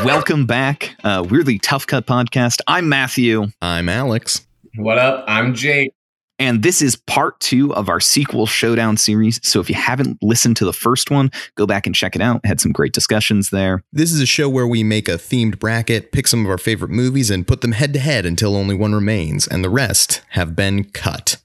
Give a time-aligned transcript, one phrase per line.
[0.00, 0.96] Hello and welcome back.
[1.04, 2.60] Uh, we're the Tough Cut Podcast.
[2.66, 4.46] I'm Matthew, I'm Alex.
[4.76, 5.24] What up?
[5.28, 5.92] I'm Jake.
[6.38, 9.46] and this is part two of our sequel showdown series.
[9.46, 12.40] So if you haven't listened to the first one, go back and check it out.
[12.46, 13.82] Had some great discussions there.
[13.92, 16.90] This is a show where we make a themed bracket, pick some of our favorite
[16.90, 20.56] movies, and put them head to head until only one remains, and the rest have
[20.56, 21.36] been cut.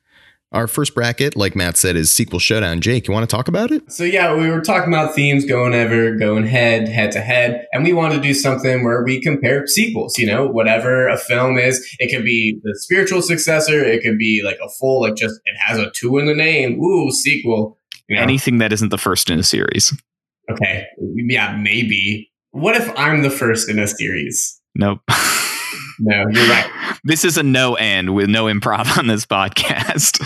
[0.55, 2.79] Our first bracket, like Matt said, is Sequel Showdown.
[2.79, 3.91] Jake, you want to talk about it?
[3.91, 7.83] So yeah, we were talking about themes going ever, going head, head to head, and
[7.83, 10.17] we wanted to do something where we compare sequels.
[10.17, 14.43] You know, whatever a film is, it could be the spiritual successor, it could be
[14.45, 17.77] like a full, like just it has a two in the name, ooh, sequel.
[18.07, 18.21] You know?
[18.21, 19.91] Anything that isn't the first in a series.
[20.49, 22.31] okay, yeah, maybe.
[22.51, 24.57] What if I'm the first in a series?
[24.73, 25.01] Nope.
[25.99, 26.69] No, you're right.
[27.03, 30.21] this is a no and with no improv on this podcast.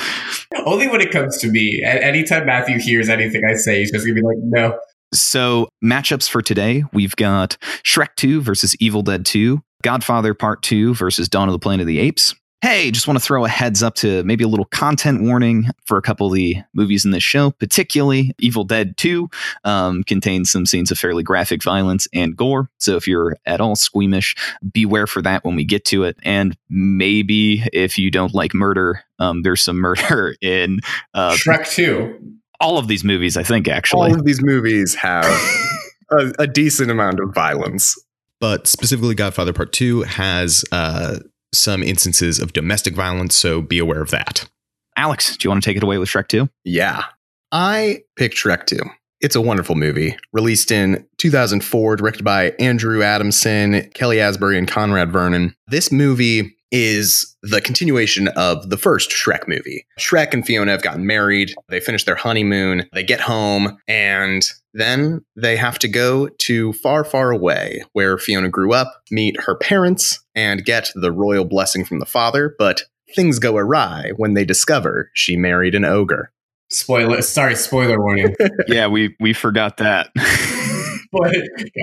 [0.66, 1.84] Only when it comes to me.
[1.84, 4.78] Anytime Matthew hears anything I say, he's just gonna be like, no.
[5.14, 10.94] So, matchups for today we've got Shrek 2 versus Evil Dead 2, Godfather Part 2
[10.94, 12.36] versus Dawn of the Planet of the Apes.
[12.62, 15.98] Hey, just want to throw a heads up to maybe a little content warning for
[15.98, 19.30] a couple of the movies in this show, particularly Evil Dead 2
[19.64, 22.70] um, contains some scenes of fairly graphic violence and gore.
[22.78, 24.36] So if you're at all squeamish,
[24.74, 26.18] beware for that when we get to it.
[26.24, 30.82] And maybe if you don't like murder, um, there's some murder in
[31.14, 32.20] uh, Shrek 2.
[32.60, 34.12] all of these movies, I think, actually.
[34.12, 35.24] All of these movies have
[36.12, 37.98] a, a decent amount of violence.
[38.42, 41.20] But specifically, Godfather Part 2 has uh,
[41.54, 44.50] some instances of domestic violence, so be aware of that.
[44.96, 46.50] Alex, do you want to take it away with Shrek 2?
[46.64, 47.04] Yeah.
[47.52, 48.78] I picked Shrek 2.
[49.22, 50.18] It's a wonderful movie.
[50.32, 55.56] Released in 2004, directed by Andrew Adamson, Kelly Asbury, and Conrad Vernon.
[55.68, 59.86] This movie is the continuation of the first Shrek movie.
[60.00, 61.54] Shrek and Fiona have gotten married.
[61.70, 62.88] They finish their honeymoon.
[62.94, 64.44] They get home and
[64.74, 69.56] then they have to go to far, far away where Fiona grew up, meet her
[69.56, 72.56] parents, and get the royal blessing from the father.
[72.60, 72.84] But
[73.16, 76.32] things go awry when they discover she married an ogre.
[76.72, 78.36] Spoiler, sorry, spoiler warning.
[78.68, 80.12] yeah, we we forgot that.
[81.12, 81.34] but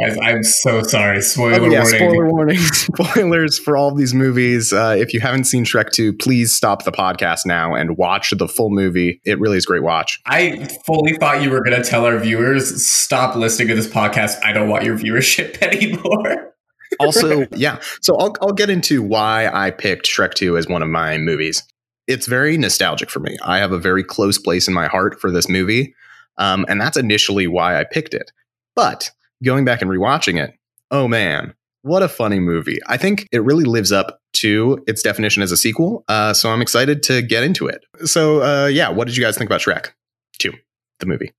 [0.01, 1.21] guys, I'm so sorry.
[1.21, 1.99] Spoiler Oh, yeah, warning.
[1.99, 2.59] spoiler warning.
[2.61, 4.73] Spoilers for all of these movies.
[4.73, 8.47] Uh, if you haven't seen Shrek 2, please stop the podcast now and watch the
[8.49, 9.21] full movie.
[9.25, 10.21] It really is a great watch.
[10.27, 14.37] I fully thought you were going to tell our viewers stop listening to this podcast.
[14.45, 16.53] I don't want your viewership anymore.
[17.01, 17.81] also, Yeah.
[18.03, 21.63] So I'll, I'll get into why I picked Shrek 2 as one of my movies.
[22.07, 23.37] It's very nostalgic for me.
[23.43, 25.95] I have a very close place in my heart for this movie.
[26.39, 28.31] Um, and that's initially why I picked it.
[28.77, 29.11] But
[29.43, 30.55] going back and rewatching it,
[30.91, 32.79] oh man, what a funny movie.
[32.87, 36.05] I think it really lives up to its definition as a sequel.
[36.09, 37.85] Uh, so I'm excited to get into it.
[38.05, 39.91] So, uh, yeah, what did you guys think about Shrek
[40.39, 40.53] 2,
[41.01, 41.33] the movie?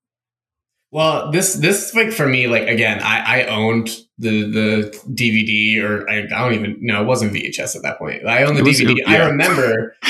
[0.90, 6.10] Well, this this like for me, like again, I, I owned the the DVD or
[6.10, 8.26] I, I don't even no, it wasn't VHS at that point.
[8.26, 8.98] I owned the was- DVD.
[9.06, 9.12] yeah.
[9.12, 9.96] I remember.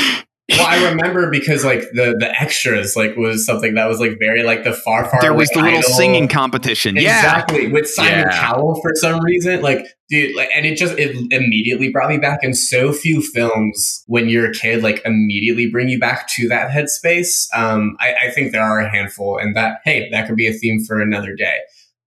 [0.49, 4.43] Well, I remember because like the the extras like was something that was like very
[4.43, 5.19] like the far far.
[5.21, 5.89] there was the little idol.
[5.91, 6.95] singing competition.
[6.95, 7.17] Yeah.
[7.19, 8.39] Exactly with Simon Yeah.
[8.39, 12.39] Cowell for some reason, like dude, like, and it just it immediately brought me back.
[12.43, 16.69] And so few films when you're a kid like immediately bring you back to that
[16.71, 17.47] headspace.
[17.53, 20.53] Um, I, I think there are a handful, and that hey, that could be a
[20.53, 21.57] theme for another day.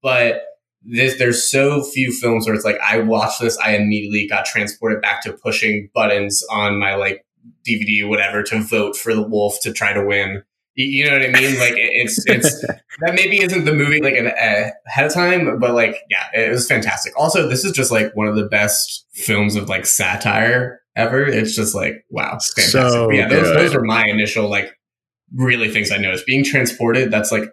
[0.03, 0.43] But
[0.83, 5.03] this, there's so few films where it's like I watched this, I immediately got transported
[5.03, 7.22] back to pushing buttons on my like
[7.67, 10.43] DVD, whatever, to vote for the wolf to try to win.
[10.75, 11.59] You, you know what I mean?
[11.59, 12.61] Like it's it's
[13.01, 16.51] that maybe isn't the movie like an uh, ahead of time, but like yeah, it
[16.51, 17.12] was fantastic.
[17.19, 21.25] Also, this is just like one of the best films of like satire ever.
[21.25, 22.93] It's just like wow, it's fantastic.
[22.93, 23.59] So yeah, those good.
[23.59, 24.72] those are my initial like
[25.34, 26.27] really things I noticed.
[26.27, 27.45] Being transported, that's like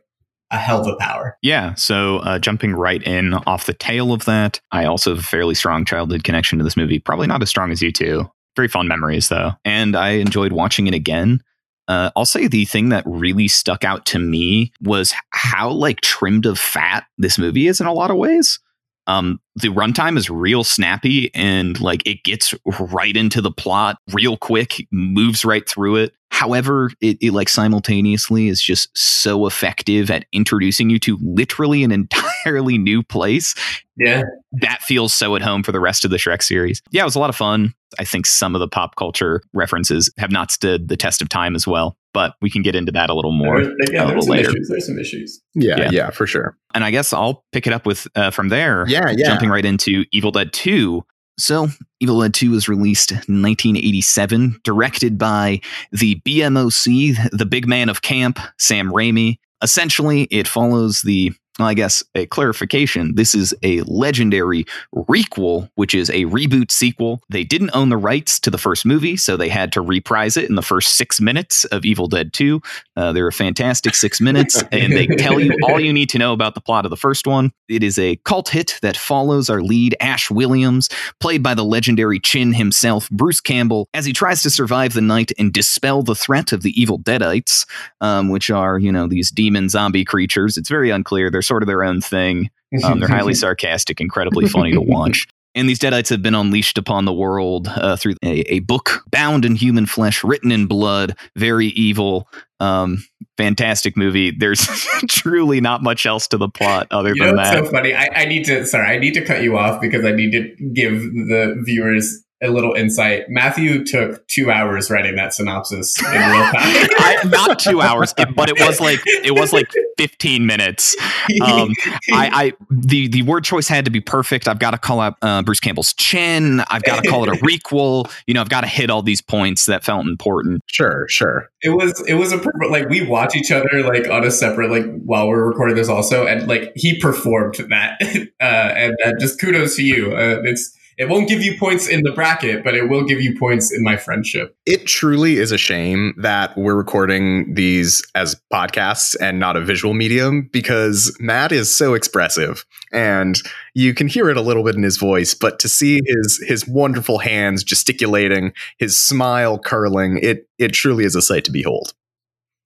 [0.52, 1.38] a hell of a power.
[1.42, 1.74] Yeah.
[1.75, 5.56] So uh, jumping right in off the tail of that, I also have a fairly
[5.56, 7.00] strong childhood connection to this movie.
[7.00, 8.30] Probably not as strong as you two.
[8.57, 11.44] Very fond memories though, and I enjoyed watching it again.
[11.88, 16.48] Uh, I'll say the thing that really stuck out to me was how like trimmed
[16.48, 18.59] of fat this movie is in a lot of ways.
[19.06, 24.38] Um, the runtime is real snappy and like it gets right into the plot real
[24.38, 26.13] quick, moves right through it.
[26.30, 31.92] However, it, it like simultaneously is just so effective at introducing you to literally an
[32.45, 33.56] entirely new place
[33.95, 34.24] Yeah,
[34.62, 36.81] that feels so at home for the rest of the Shrek series.
[36.92, 37.74] Yeah, it was a lot of fun.
[37.98, 41.56] I think some of the pop culture references have not stood the test of time
[41.56, 43.63] as well, but we can get into that a little more.
[43.63, 44.50] There- yeah, a there's little some later.
[44.50, 44.68] issues.
[44.69, 45.42] There's some issues.
[45.56, 45.89] Yeah, Yeah.
[45.92, 46.57] yeah, for sure.
[46.74, 48.86] And I guess I'll pick it up with uh, from there.
[48.88, 49.30] Yeah, yeah.
[49.48, 51.06] Jumping right into Evil Dead 2.
[51.40, 51.70] So,
[52.02, 55.62] Evil Dead 2 was released in 1987, directed by
[55.92, 59.38] the BMOC, the big man of camp, Sam Raimi.
[59.62, 65.95] Essentially, it follows the Well, I guess a clarification this is a legendary requel, which
[65.95, 67.21] is a reboot sequel.
[67.30, 70.50] They didn't own the rights to the first movie, so they had to reprise it
[70.50, 72.62] in the first six minutes of Evil Dead 2.
[72.95, 76.33] Uh, they're a fantastic six minutes, and they tell you all you need to know
[76.33, 77.51] about the plot of the first one.
[77.68, 80.89] It is a cult hit that follows our lead, Ash Williams,
[81.19, 85.31] played by the legendary Chin himself, Bruce Campbell, as he tries to survive the night
[85.39, 87.65] and dispel the threat of the evil Deadites,
[88.01, 90.57] um, which are, you know, these demon zombie creatures.
[90.57, 91.31] It's very unclear.
[91.31, 92.50] They're sort of their own thing.
[92.84, 95.28] Um, they're highly sarcastic, incredibly funny to watch.
[95.56, 99.44] And these Deadites have been unleashed upon the world uh, through a, a, book bound
[99.44, 102.30] in human flesh, written in blood, very evil.
[102.60, 103.04] Um,
[103.38, 104.30] fantastic movie.
[104.30, 104.68] There's
[105.10, 107.66] truly not much else to the plot other you than know, that.
[107.66, 107.96] so funny.
[107.96, 110.56] I, I need to, sorry, I need to cut you off because I need to
[110.74, 113.30] give the viewers a little insight.
[113.30, 116.54] Matthew took two hours writing that synopsis in real time.
[116.54, 120.95] I, not two hours, but it was like it was like 15 minutes.
[121.44, 121.74] Um,
[122.12, 124.48] I, I the the word choice had to be perfect.
[124.48, 126.62] I've got to call out uh, Bruce Campbell's chin.
[126.69, 128.12] I've got to call it a requel.
[128.28, 130.62] You know, I've got to hit all these points that felt important.
[130.68, 131.50] Sure, sure.
[131.63, 134.69] It was it was a perfect like we watch each other like on a separate
[134.69, 138.00] like while we're recording this also, and like he performed that,
[138.39, 140.16] uh, and uh, just kudos to you.
[140.16, 143.38] Uh, it's it won't give you points in the bracket, but it will give you
[143.38, 144.56] points in my friendship.
[144.66, 149.94] It truly is a shame that we're recording these as podcasts and not a visual
[149.94, 153.38] medium because Matt is so expressive and
[153.76, 156.68] you can hear it a little bit in his voice, but to see his his
[156.68, 161.94] wonderful hands gesticulating, his smile curling, it it truly is a sight to behold.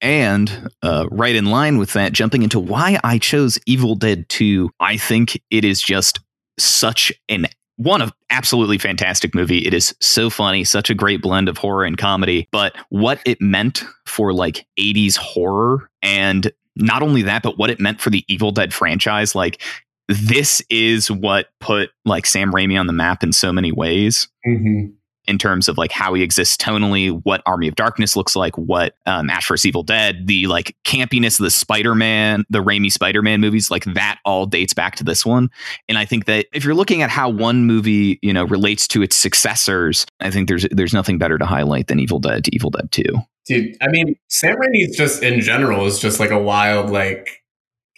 [0.00, 4.70] And uh, right in line with that, jumping into why I chose Evil Dead 2,
[4.80, 6.18] I think it is just
[6.58, 7.46] such an
[7.82, 9.66] one of absolutely fantastic movie.
[9.66, 12.48] It is so funny, such a great blend of horror and comedy.
[12.50, 17.80] But what it meant for like 80s horror and not only that, but what it
[17.80, 19.60] meant for the Evil Dead franchise, like
[20.08, 24.28] this is what put like Sam Raimi on the map in so many ways.
[24.46, 24.92] Mm-hmm
[25.26, 28.96] in terms of like how he exists tonally, what Army of Darkness looks like, what
[29.06, 33.22] um, Ash vs Evil Dead, the like campiness of the Spider Man, the Raimi Spider
[33.22, 35.50] Man movies, like that all dates back to this one.
[35.88, 39.02] And I think that if you're looking at how one movie you know relates to
[39.02, 42.70] its successors, I think there's there's nothing better to highlight than Evil Dead to Evil
[42.70, 43.22] Dead Two.
[43.44, 47.41] Dude, I mean, Sam Raimi just in general is just like a wild like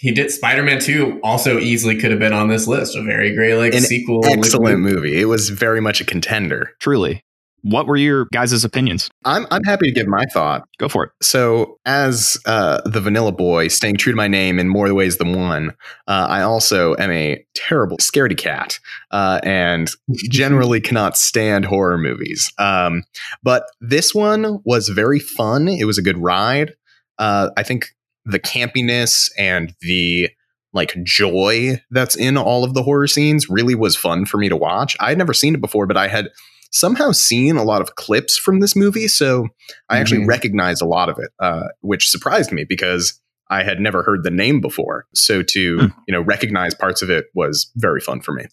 [0.05, 2.95] he did Spider-Man 2 also easily could have been on this list.
[2.95, 4.21] A very great like An sequel.
[4.27, 5.19] Excellent like, movie.
[5.19, 6.73] It was very much a contender.
[6.79, 7.25] Truly.
[7.63, 9.09] What were your guys' opinions?
[9.25, 10.69] I'm I'm happy to give my thought.
[10.77, 11.13] Go for it.
[11.23, 15.33] So, as uh, the Vanilla Boy, staying true to my name in more ways than
[15.33, 15.71] one,
[16.07, 18.79] uh, I also am a terrible scaredy cat
[19.11, 19.91] uh, and
[20.29, 22.53] generally cannot stand horror movies.
[22.59, 23.05] Um,
[23.43, 25.67] but this one was very fun.
[25.67, 26.75] It was a good ride.
[27.19, 27.87] Uh, I think
[28.25, 30.31] the campiness and the
[30.73, 34.57] like joy that's in all of the horror scenes really was fun for me to
[34.57, 34.97] watch.
[35.01, 36.31] I had never seen it before, but I had
[36.73, 39.47] somehow seen a lot of clips from this movie, so
[39.89, 40.31] I actually mm-hmm.
[40.31, 44.31] recognized a lot of it, uh, which surprised me because I had never heard the
[44.31, 45.07] name before.
[45.15, 45.95] So to mm.
[46.09, 48.47] you know recognize parts of it was very fun for me.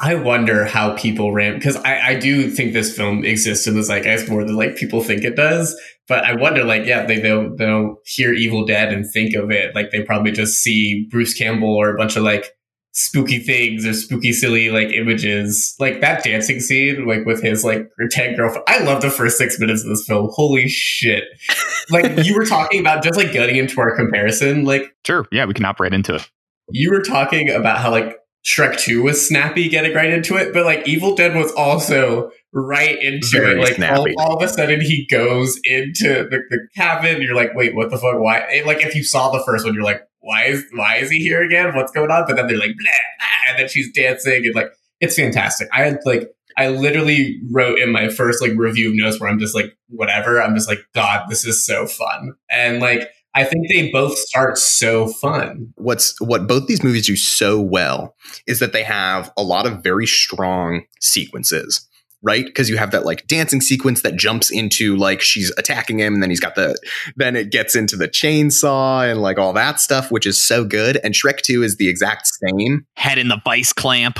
[0.00, 3.82] I wonder how people ran because I, I do think this film exists in the
[3.82, 5.78] zeitgeist more than like people think it does.
[6.08, 9.74] But I wonder, like, yeah, they they'll, they'll hear Evil Dead and think of it.
[9.74, 12.56] Like they probably just see Bruce Campbell or a bunch of like
[12.92, 15.76] spooky things or spooky silly like images.
[15.78, 18.64] Like that dancing scene like with his like pretend girlfriend.
[18.66, 20.28] I love the first six minutes of this film.
[20.32, 21.24] Holy shit.
[21.90, 25.54] Like you were talking about just like getting into our comparison like sure yeah we
[25.54, 26.30] can operate into it.
[26.68, 28.14] You were talking about how like
[28.48, 33.02] shrek 2 was snappy getting right into it but like evil dead was also right
[33.02, 37.20] into Very it like all, all, of a sudden he goes into the, the cabin
[37.20, 39.84] you're like wait what the fuck why like if you saw the first one you're
[39.84, 41.74] like why is why is he here again?
[41.74, 42.24] What's going on?
[42.26, 45.68] But then they're like, blah, blah, and then she's dancing and like it's fantastic.
[45.72, 49.38] I had like I literally wrote in my first like review of notes where I'm
[49.38, 50.42] just like whatever.
[50.42, 54.58] I'm just like God, this is so fun, and like I think they both start
[54.58, 55.72] so fun.
[55.76, 58.16] What's what both these movies do so well
[58.48, 61.88] is that they have a lot of very strong sequences
[62.22, 62.46] right?
[62.46, 66.22] Because you have that like dancing sequence that jumps into like she's attacking him, and
[66.22, 66.76] then he's got the
[67.16, 70.98] then it gets into the chainsaw and like all that stuff, which is so good.
[71.04, 72.86] And Shrek 2 is the exact same.
[72.96, 74.18] Head in the vice clamp.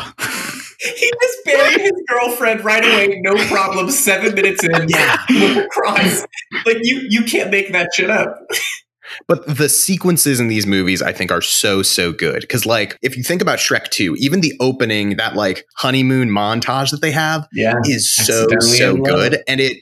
[0.80, 3.90] he just buried his girlfriend right away, no problem.
[3.90, 6.24] Seven minutes in, yeah, cries.
[6.66, 8.38] Like you, you can't make that shit up.
[9.26, 12.40] But the sequences in these movies, I think, are so, so good.
[12.40, 16.90] Because, like, if you think about Shrek 2, even the opening, that like honeymoon montage
[16.90, 19.42] that they have yeah, is so, so good.
[19.46, 19.78] And it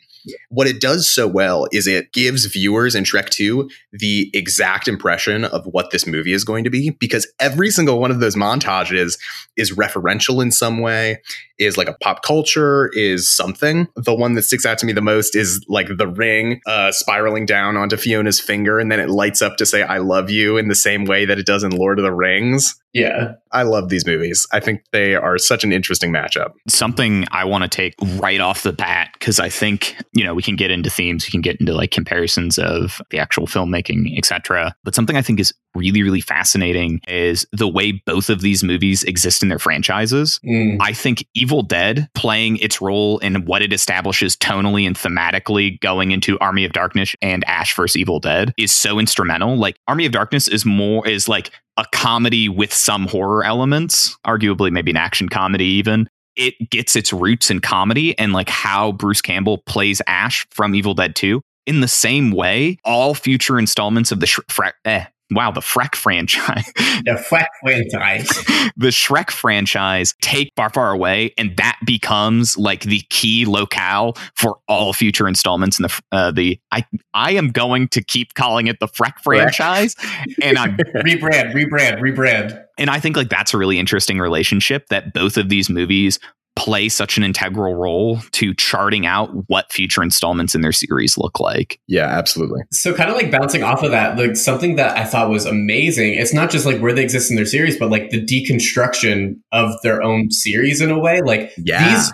[0.48, 5.44] what it does so well is it gives viewers in Shrek 2 the exact impression
[5.44, 9.18] of what this movie is going to be because every single one of those montages
[9.56, 11.20] is referential in some way,
[11.58, 13.88] is like a pop culture, is something.
[13.96, 17.46] The one that sticks out to me the most is like the ring uh, spiraling
[17.46, 20.68] down onto Fiona's finger and then it lights up to say, I love you in
[20.68, 22.74] the same way that it does in Lord of the Rings.
[22.96, 23.34] Yeah.
[23.52, 24.46] I love these movies.
[24.52, 26.52] I think they are such an interesting matchup.
[26.66, 30.42] Something I want to take right off the bat, because I think, you know, we
[30.42, 34.74] can get into themes, we can get into like comparisons of the actual filmmaking, etc.
[34.82, 39.04] But something I think is really, really fascinating is the way both of these movies
[39.04, 40.40] exist in their franchises.
[40.42, 40.78] Mm.
[40.80, 46.10] I think Evil Dead playing its role in what it establishes tonally and thematically going
[46.10, 47.96] into Army of Darkness and Ash vs.
[47.96, 49.56] Evil Dead is so instrumental.
[49.56, 54.72] Like Army of Darkness is more is like a comedy with some horror elements, arguably
[54.72, 56.08] maybe an action comedy even.
[56.34, 60.94] It gets its roots in comedy and like how Bruce Campbell plays Ash from Evil
[60.94, 61.40] Dead 2.
[61.66, 65.94] In the same way, all future installments of the Sh- Fra- eh, wow, the Freck
[65.94, 68.28] franchise, The Freck franchise.
[68.76, 74.58] the Shrek franchise take Far Far Away, and that becomes like the key locale for
[74.68, 76.60] all future installments in the uh, the.
[76.70, 79.94] I I am going to keep calling it the Freck franchise,
[80.42, 82.62] and I'm rebrand, rebrand, rebrand.
[82.78, 86.18] and I think like that's a really interesting relationship that both of these movies
[86.56, 91.38] play such an integral role to charting out what future installments in their series look
[91.38, 91.78] like.
[91.86, 92.62] Yeah, absolutely.
[92.72, 96.14] So kind of like bouncing off of that, like something that I thought was amazing.
[96.14, 99.70] It's not just like where they exist in their series, but like the deconstruction of
[99.82, 101.20] their own series in a way.
[101.22, 101.94] Like Yeah.
[101.94, 102.12] these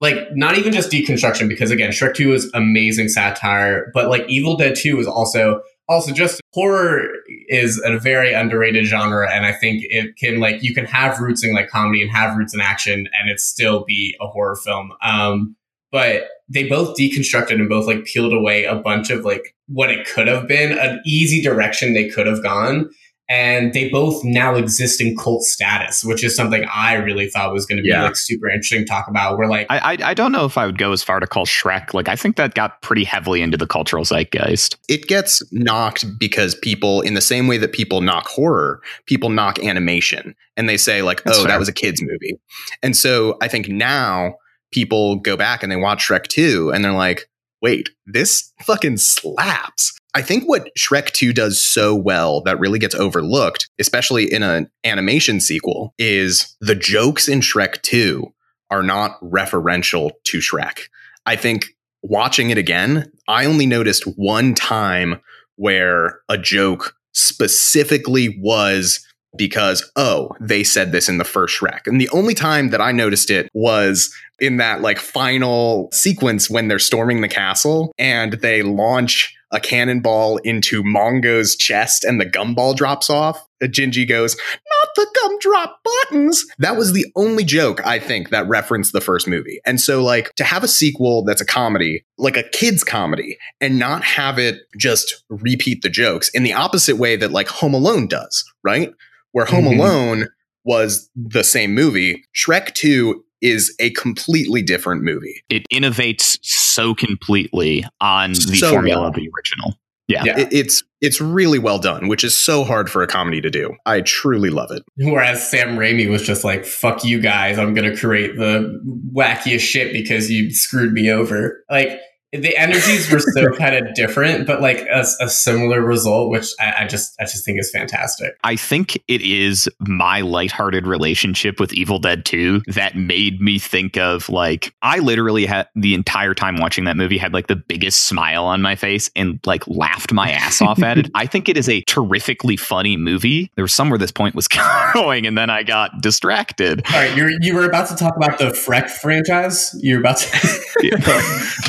[0.00, 4.56] like not even just deconstruction because again shrek 2 is amazing satire but like evil
[4.56, 7.02] dead 2 is also also just horror
[7.48, 11.44] is a very underrated genre and i think it can like you can have roots
[11.44, 14.92] in like comedy and have roots in action and it still be a horror film.
[15.02, 15.56] Um
[15.92, 20.06] but they both deconstructed and both like peeled away a bunch of like what it
[20.06, 22.88] could have been an easy direction they could have gone
[23.30, 27.64] and they both now exist in cult status, which is something I really thought was
[27.64, 28.02] going to be Yeah.
[28.02, 29.38] like super interesting to talk about.
[29.38, 31.46] We're like, I, I I don't know if I would go as far to call
[31.46, 34.76] Shrek like I think that got pretty heavily into the cultural zeitgeist.
[34.88, 39.58] it gets knocked because people in the same way that people knock horror people knock
[39.64, 41.52] animation and they say like That's oh fair.
[41.52, 42.38] that was a kids movie
[42.82, 44.34] and so i think now
[44.72, 47.28] people go back and they watch shrek 2 and they're like
[47.62, 52.94] wait this fucking slaps i think what shrek 2 does so well that really gets
[52.94, 58.32] overlooked especially in an animation sequel is the jokes in shrek 2
[58.70, 60.88] are not referential to shrek
[61.26, 65.20] i think watching it again, I only noticed one time
[65.56, 71.86] where a joke specifically was because, oh, they said this in the first Shrek.
[71.86, 76.66] And the only time that I noticed it was in that like final sequence when
[76.66, 82.76] they're storming the castle and they launch a cannonball into Mongo's chest and the gumball
[82.76, 83.44] drops off.
[83.62, 86.44] Gingy goes, not the gumdrop buttons.
[86.58, 89.60] That was the only joke I think that referenced the first movie.
[89.66, 93.78] And so like to have a sequel that's a comedy, like a kids comedy and
[93.78, 98.06] not have it just repeat the jokes in the opposite way that like Home Alone
[98.06, 98.92] does, right?
[99.32, 99.78] Where Home Mhm.
[99.78, 100.28] Alone
[100.64, 105.42] was the same movie, Shrek 2 is a completely different movie.
[105.48, 109.08] It innovates so completely on the So formula well.
[109.08, 109.74] of the original.
[110.08, 110.24] Yeah.
[110.24, 110.38] Yeah.
[110.40, 113.74] It- it's it's really well done, which is so hard for a comedy to do.
[113.86, 114.82] I truly love it.
[114.98, 118.78] whereas Sam Raimi was just like, fuck you guys, I'm going to create the
[119.14, 121.64] wackiest shit because you screwed me over.
[121.70, 121.98] Like,
[122.32, 126.84] the energies were so kind of different, but like a, a similar result, which I,
[126.84, 128.36] I just I just think is fantastic.
[128.44, 133.96] I think it is my lighthearted relationship with Evil Dead 2 that made me think
[133.96, 138.02] of like I literally had the entire time watching that movie had like the biggest
[138.02, 141.10] smile on my face and like laughed my ass off at it.
[141.14, 143.50] I think it is a terrifically funny movie.
[143.56, 144.46] There was somewhere this point was
[144.94, 146.82] going and then I got distracted.
[146.86, 149.76] All right, you're you were about to talk about the Freck franchise.
[149.80, 150.30] You're about to.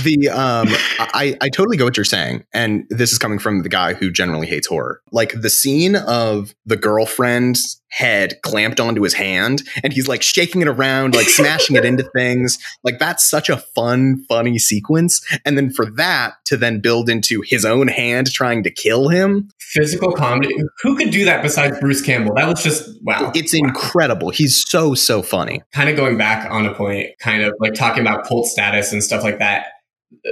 [0.03, 0.67] the um Um,
[0.99, 4.11] I, I totally go what you're saying and this is coming from the guy who
[4.11, 9.91] generally hates horror like the scene of the girlfriend's head clamped onto his hand and
[9.91, 14.23] he's like shaking it around like smashing it into things like that's such a fun
[14.29, 18.71] funny sequence and then for that to then build into his own hand trying to
[18.71, 20.53] kill him Physical comedy.
[20.81, 22.35] Who could do that besides Bruce Campbell?
[22.35, 23.31] That was just wow.
[23.33, 27.53] it's incredible he's so so funny kind of going back on a point, kind of
[27.59, 29.67] like talking about cult status and stuff like that.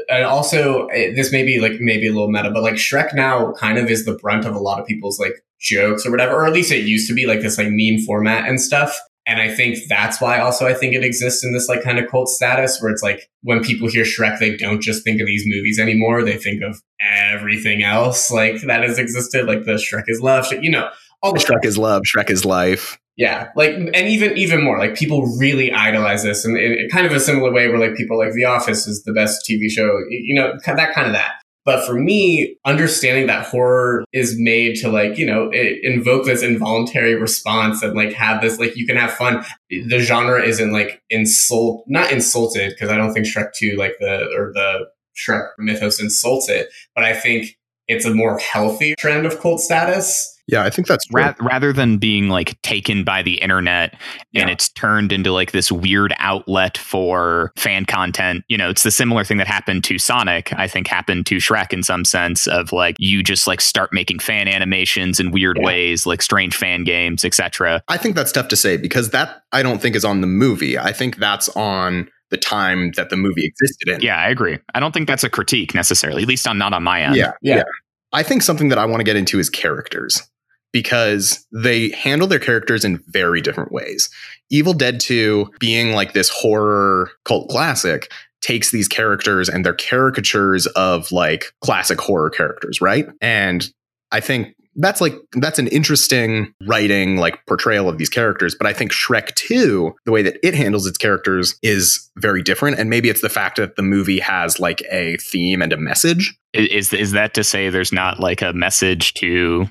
[0.10, 3.54] And also, eh, this may be like maybe a little meta, but like Shrek now
[3.54, 6.46] kind of is the brunt of a lot of people's like jokes or whatever, or
[6.46, 9.00] at least it used to be like this like meme format and stuff.
[9.26, 12.10] And I think that's why also I think it exists in this like kind of
[12.10, 15.44] cult status where it's like when people hear Shrek, they don't just think of these
[15.46, 16.24] movies anymore.
[16.24, 20.72] They think of everything else like that has existed, like the Shrek is love, you
[20.72, 20.90] know,
[21.22, 22.98] all the Shrek is love, Shrek is life.
[23.20, 27.12] Yeah, like and even even more like people really idolize this, and in kind of
[27.12, 30.34] a similar way where like people like The Office is the best TV show, you
[30.34, 31.34] know, that kind of that.
[31.66, 37.16] But for me, understanding that horror is made to like, you know, invoke this involuntary
[37.16, 39.44] response and like have this, like, you can have fun.
[39.70, 44.32] The genre isn't like insult, not insulted, because I don't think Shrek 2, like the,
[44.34, 44.86] or the
[45.18, 47.58] Shrek mythos insults it, but I think
[47.90, 51.98] it's a more healthy trend of cult status yeah, I think that's Ra- rather than
[51.98, 53.94] being like taken by the internet
[54.34, 54.50] and yeah.
[54.50, 58.44] it's turned into like this weird outlet for fan content.
[58.48, 61.72] You know, it's the similar thing that happened to Sonic, I think happened to Shrek
[61.72, 65.66] in some sense of like you just like start making fan animations in weird yeah.
[65.68, 67.84] ways, like strange fan games, etc.
[67.88, 70.80] I think that's tough to say because that I don't think is on the movie.
[70.80, 74.02] I think that's on the time that the movie existed in.
[74.02, 74.58] Yeah, I agree.
[74.74, 77.16] I don't think that's a critique necessarily, at least on not on my end.
[77.16, 77.34] Yeah.
[77.42, 77.58] Yeah.
[77.58, 77.64] yeah.
[78.12, 80.28] I think something that I want to get into is characters
[80.72, 84.10] because they handle their characters in very different ways.
[84.50, 88.12] Evil Dead 2 being like this horror cult classic
[88.42, 93.08] takes these characters and they're caricatures of like classic horror characters, right?
[93.22, 93.70] And
[94.12, 98.72] I think that's like that's an interesting writing like portrayal of these characters but i
[98.72, 103.10] think shrek 2 the way that it handles its characters is very different and maybe
[103.10, 107.12] it's the fact that the movie has like a theme and a message is is
[107.12, 109.68] that to say there's not like a message to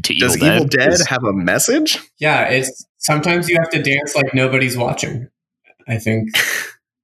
[0.00, 0.54] to Evil Does Dead?
[0.54, 1.98] Evil Dead have a message?
[2.18, 5.28] Yeah, it's sometimes you have to dance like nobody's watching.
[5.88, 6.30] I think.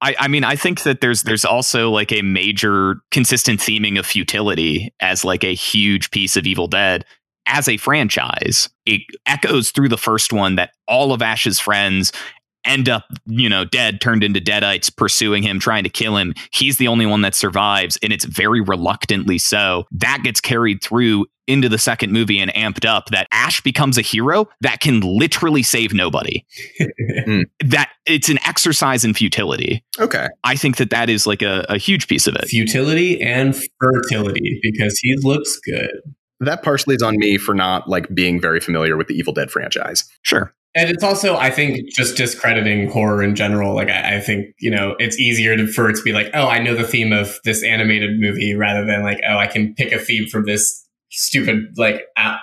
[0.00, 4.06] I, I mean, I think that there's there's also like a major consistent theming of
[4.06, 7.04] futility as like a huge piece of Evil Dead
[7.46, 8.68] as a franchise.
[8.86, 12.12] It echoes through the first one that all of Ash's friends
[12.68, 16.34] end up, you know, dead, turned into deadites, pursuing him, trying to kill him.
[16.52, 19.86] He's the only one that survives, and it's very reluctantly so.
[19.90, 24.02] That gets carried through into the second movie and amped up that Ash becomes a
[24.02, 26.44] hero that can literally save nobody.
[27.26, 27.44] mm.
[27.64, 29.82] That it's an exercise in futility.
[29.98, 30.28] Okay.
[30.44, 32.46] I think that that is like a, a huge piece of it.
[32.46, 35.90] Futility and fertility because he looks good.
[36.40, 39.50] That partially is on me for not like being very familiar with the Evil Dead
[39.50, 40.04] franchise.
[40.22, 40.54] Sure.
[40.78, 43.74] And it's also, I think, just discrediting horror in general.
[43.74, 46.46] Like, I, I think, you know, it's easier to, for it to be like, oh,
[46.46, 49.92] I know the theme of this animated movie rather than like, oh, I can pick
[49.92, 52.02] a theme from this stupid, like,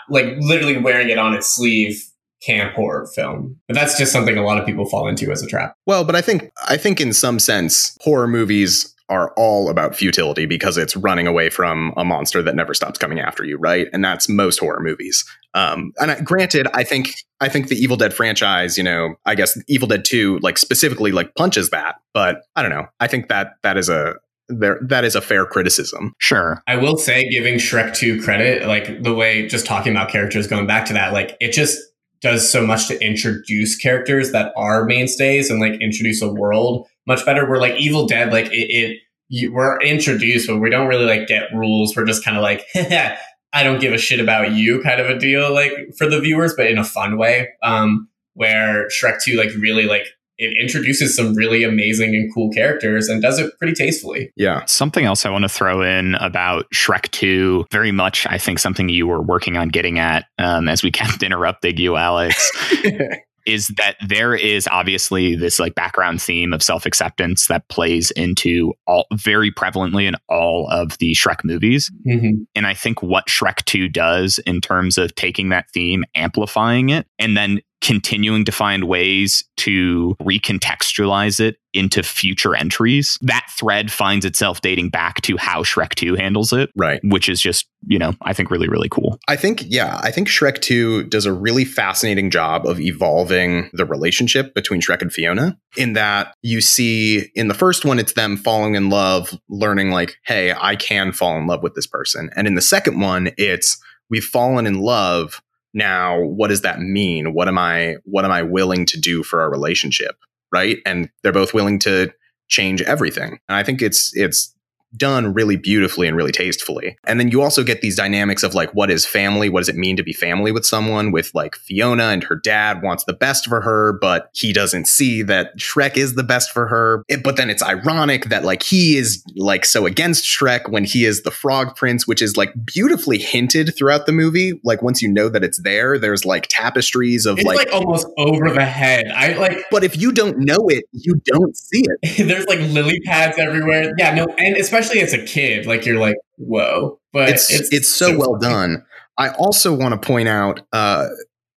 [0.10, 2.04] like literally wearing it on its sleeve
[2.43, 3.58] camp horror film.
[3.67, 5.74] But that's just something a lot of people fall into as a trap.
[5.86, 10.45] Well, but I think, I think in some sense, horror movies are all about futility
[10.45, 13.87] because it's running away from a monster that never stops coming after you, right?
[13.93, 15.23] And that's most horror movies.
[15.53, 19.35] Um, and I, granted, I think I think the Evil Dead franchise, you know, I
[19.35, 21.95] guess Evil Dead Two, like specifically, like punches that.
[22.13, 22.87] But I don't know.
[22.99, 24.15] I think that that is a
[24.47, 26.13] there that is a fair criticism.
[26.19, 26.61] Sure.
[26.67, 30.67] I will say, giving Shrek 2 credit, like the way just talking about characters, going
[30.67, 31.79] back to that, like it just
[32.21, 37.25] does so much to introduce characters that are mainstays and like introduce a world much
[37.25, 37.47] better.
[37.47, 41.27] We're like Evil Dead, like it, it you, we're introduced, but we don't really like
[41.27, 41.95] get rules.
[41.95, 45.17] We're just kind of like, I don't give a shit about you, kind of a
[45.17, 47.49] deal, like for the viewers, but in a fun way.
[47.63, 53.07] Um, where Shrek Two like really like it introduces some really amazing and cool characters
[53.07, 54.31] and does it pretty tastefully.
[54.35, 54.65] Yeah.
[54.65, 58.89] Something else I want to throw in about Shrek 2, very much, I think, something
[58.89, 62.51] you were working on getting at um, as we kept interrupting you, Alex,
[63.45, 68.73] is that there is obviously this like background theme of self acceptance that plays into
[68.88, 71.91] all very prevalently in all of the Shrek movies.
[72.08, 72.43] Mm-hmm.
[72.55, 77.08] And I think what Shrek 2 does in terms of taking that theme, amplifying it,
[77.19, 83.19] and then continuing to find ways to recontextualize it into future entries.
[83.21, 86.71] That thread finds itself dating back to how Shrek 2 handles it.
[86.76, 87.00] Right.
[87.04, 89.19] Which is just, you know, I think really, really cool.
[89.28, 93.86] I think, yeah, I think Shrek 2 does a really fascinating job of evolving the
[93.86, 98.36] relationship between Shrek and Fiona, in that you see in the first one, it's them
[98.36, 102.32] falling in love, learning, like, hey, I can fall in love with this person.
[102.36, 103.78] And in the second one, it's
[104.10, 105.41] we've fallen in love
[105.75, 107.33] now what does that mean?
[107.33, 110.15] What am i what am i willing to do for our relationship
[110.51, 110.77] right?
[110.85, 112.11] And they're both willing to
[112.47, 113.39] change everything.
[113.49, 114.54] And i think it's it's
[114.97, 116.97] done really beautifully and really tastefully.
[117.05, 119.49] And then you also get these dynamics of like, what is family?
[119.49, 121.12] What does it mean to be family with someone?
[121.12, 125.21] With like Fiona and her dad wants the best for her, but he doesn't see
[125.23, 127.03] that Shrek is the best for her.
[127.08, 131.05] It, but then it's ironic that like he is like so against Shrek when he
[131.05, 134.60] is the frog prince, which is like beautifully hinted throughout the movie.
[134.63, 138.08] Like once you know that it's there, there's like tapestries of It's like, like, almost
[138.17, 139.08] over the head.
[139.13, 142.27] I like but if you don't know it, you don't see it.
[142.27, 143.91] there's like lily pads everywhere.
[143.97, 147.00] Yeah, no, and especially as a kid, like you're like, whoa.
[147.13, 148.54] But it's it's, so, well funny.
[148.54, 148.86] done.
[149.17, 151.08] I also want to point out uh,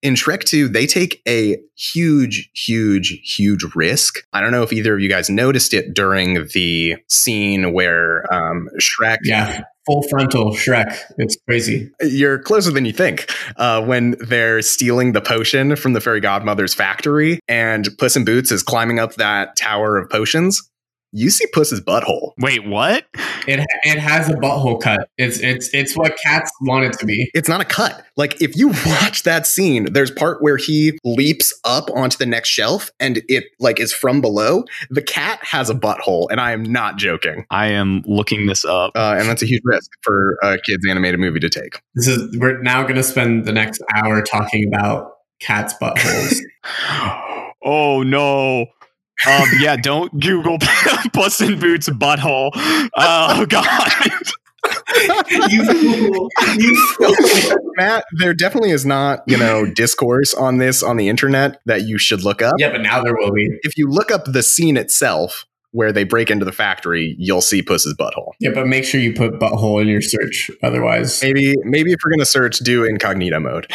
[0.03, 4.19] in Shrek 2, they take a huge, huge, huge risk.
[4.33, 8.69] I don't know if either of you guys noticed it during the scene where um,
[8.79, 9.19] Shrek.
[9.25, 10.97] Yeah, full frontal Shrek.
[11.19, 11.91] It's crazy.
[12.01, 13.33] You're closer than you think.
[13.57, 18.53] Uh, when they're stealing the potion from the fairy godmother's factory, and Puss in Boots
[18.53, 20.63] is climbing up that tower of potions,
[21.13, 22.33] you see Puss's butthole.
[22.39, 23.07] Wait, what?
[23.47, 25.09] It it has a butthole cut.
[25.17, 27.31] It's it's it's what cats want it to be.
[27.35, 28.05] it's not a cut.
[28.17, 32.49] Like if you watch that scene, there's part where he leaps up onto the next
[32.49, 34.65] shelf and it like is from below.
[34.91, 37.47] The cat has a butthole, and I am not joking.
[37.51, 38.93] I am looking this up.
[38.95, 41.81] Uh, and that's a huge risk for a kids animated movie to take.
[41.95, 46.37] This is we're now going to spend the next hour talking about cats' buttholes.
[47.65, 48.67] oh no.
[49.27, 50.59] Um, yeah, don't Google
[51.13, 52.51] Puss in Boots butthole.
[52.55, 53.93] Oh god.
[55.51, 56.29] you fool!
[56.57, 57.57] You fool!
[57.77, 61.99] Matt, there definitely is not you know discourse on this on the internet that you
[61.99, 62.55] should look up.
[62.59, 63.49] Yeah, but now there will be.
[63.63, 65.45] If you look up the scene itself.
[65.73, 68.31] Where they break into the factory, you'll see Puss's butthole.
[68.41, 70.51] Yeah, but make sure you put butthole in your search.
[70.63, 73.67] Otherwise, Maybe, maybe if we're gonna search, do incognito mode.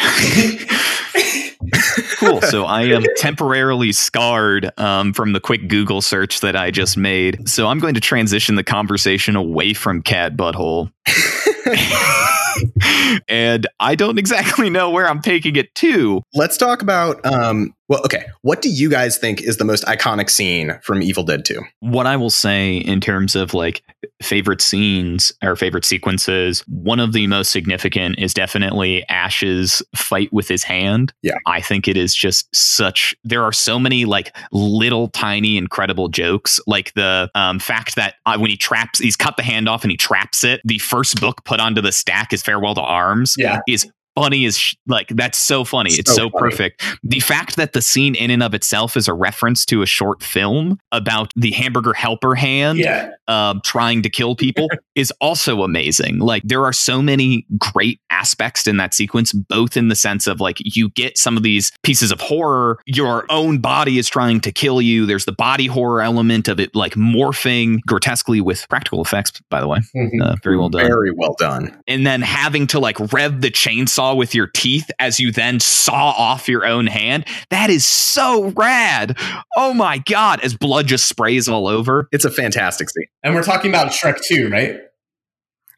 [2.18, 2.40] cool.
[2.42, 7.48] So I am temporarily scarred um, from the quick Google search that I just made.
[7.48, 10.90] So I'm going to transition the conversation away from cat butthole.
[13.28, 16.22] and I don't exactly know where I'm taking it to.
[16.34, 20.30] Let's talk about um well okay, what do you guys think is the most iconic
[20.30, 21.60] scene from Evil Dead 2?
[21.80, 23.82] What I will say in terms of like
[24.22, 30.48] favorite scenes or favorite sequences, one of the most significant is definitely Ash's fight with
[30.48, 31.12] his hand.
[31.22, 31.36] Yeah.
[31.46, 36.60] I think it is just such there are so many like little tiny incredible jokes
[36.66, 39.90] like the um, fact that uh, when he traps he's cut the hand off and
[39.90, 43.60] he traps it the first book put onto the stack is farewell to arms yeah,
[43.68, 46.50] is funny as sh- like that's so funny it's So so funny.
[46.50, 49.86] perfect the fact that the scene in and of itself is a reference to a
[49.86, 53.10] short film about the hamburger helper hand yeah.
[53.28, 56.18] um, trying to kill people is also amazing.
[56.18, 60.40] Like there are so many great aspects in that sequence, both in the sense of
[60.40, 64.52] like you get some of these pieces of horror, your own body is trying to
[64.52, 65.06] kill you.
[65.06, 69.66] There's the body horror element of it, like morphing grotesquely with practical effects, by the
[69.68, 69.78] way.
[69.96, 70.20] Mhm.
[70.22, 70.82] Uh, very well done.
[70.86, 71.76] Very well done.
[71.88, 76.10] And then having to like rev the chainsaw with your teeth as you then saw
[76.10, 77.24] off your own hand.
[77.50, 79.16] That is so rad.
[79.56, 80.40] Oh my God.
[80.40, 82.08] As blood just sprays all over.
[82.12, 83.06] It's a fantastic scene.
[83.22, 84.80] And we're talking about Shrek 2, right?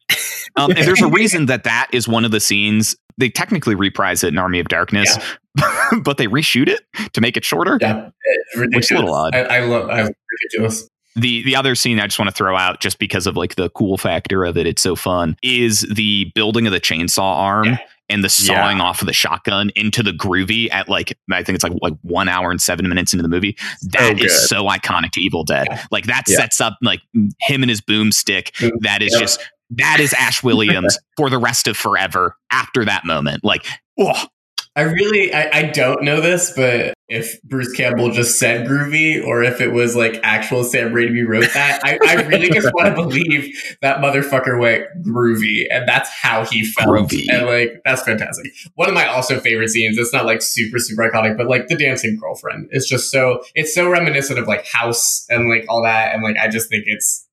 [0.55, 2.95] Um, and there's a reason that that is one of the scenes.
[3.17, 5.17] They technically reprise it in Army of Darkness,
[6.01, 6.81] but they reshoot it
[7.13, 7.77] to make it shorter.
[7.79, 8.09] Yeah.
[8.55, 9.35] Which is a little odd.
[9.35, 9.89] I, I love.
[9.89, 10.09] I
[10.43, 10.87] ridiculous.
[11.15, 13.69] The the other scene I just want to throw out, just because of like the
[13.71, 17.65] cool factor of it, it's so fun, is the building of the chainsaw arm.
[17.65, 17.77] Yeah.
[18.09, 21.63] And the sawing off of the shotgun into the groovy at like I think it's
[21.63, 23.57] like like one hour and seven minutes into the movie.
[23.83, 24.47] That oh, is good.
[24.47, 25.67] so iconic to Evil Dead.
[25.69, 25.83] Yeah.
[25.91, 26.37] Like that Yeah.
[26.37, 27.01] sets up like
[27.41, 28.57] him and his boomstick.
[28.61, 28.71] Boom.
[28.79, 29.19] That is Yeah.
[29.19, 29.39] just
[29.71, 33.43] that is Ash Williams for the rest of forever after that moment.
[33.43, 33.65] Like,
[33.99, 34.27] oh,
[34.77, 39.41] I really, I, I don't know this, but if Bruce Campbell just said groovy or
[39.41, 42.93] if it was like actual Sam Raimi wrote that, I, I really just want to
[43.01, 46.89] believe that motherfucker went groovy and that's how he felt.
[46.89, 47.25] Groovy.
[47.27, 48.51] And like, that's fantastic.
[48.75, 51.75] One of my also favorite scenes, it's not like super, super iconic, but like the
[51.75, 52.69] dancing girlfriend.
[52.69, 56.13] It's just so, it's so reminiscent of like House and like all that.
[56.13, 57.27] And like, I just think it's,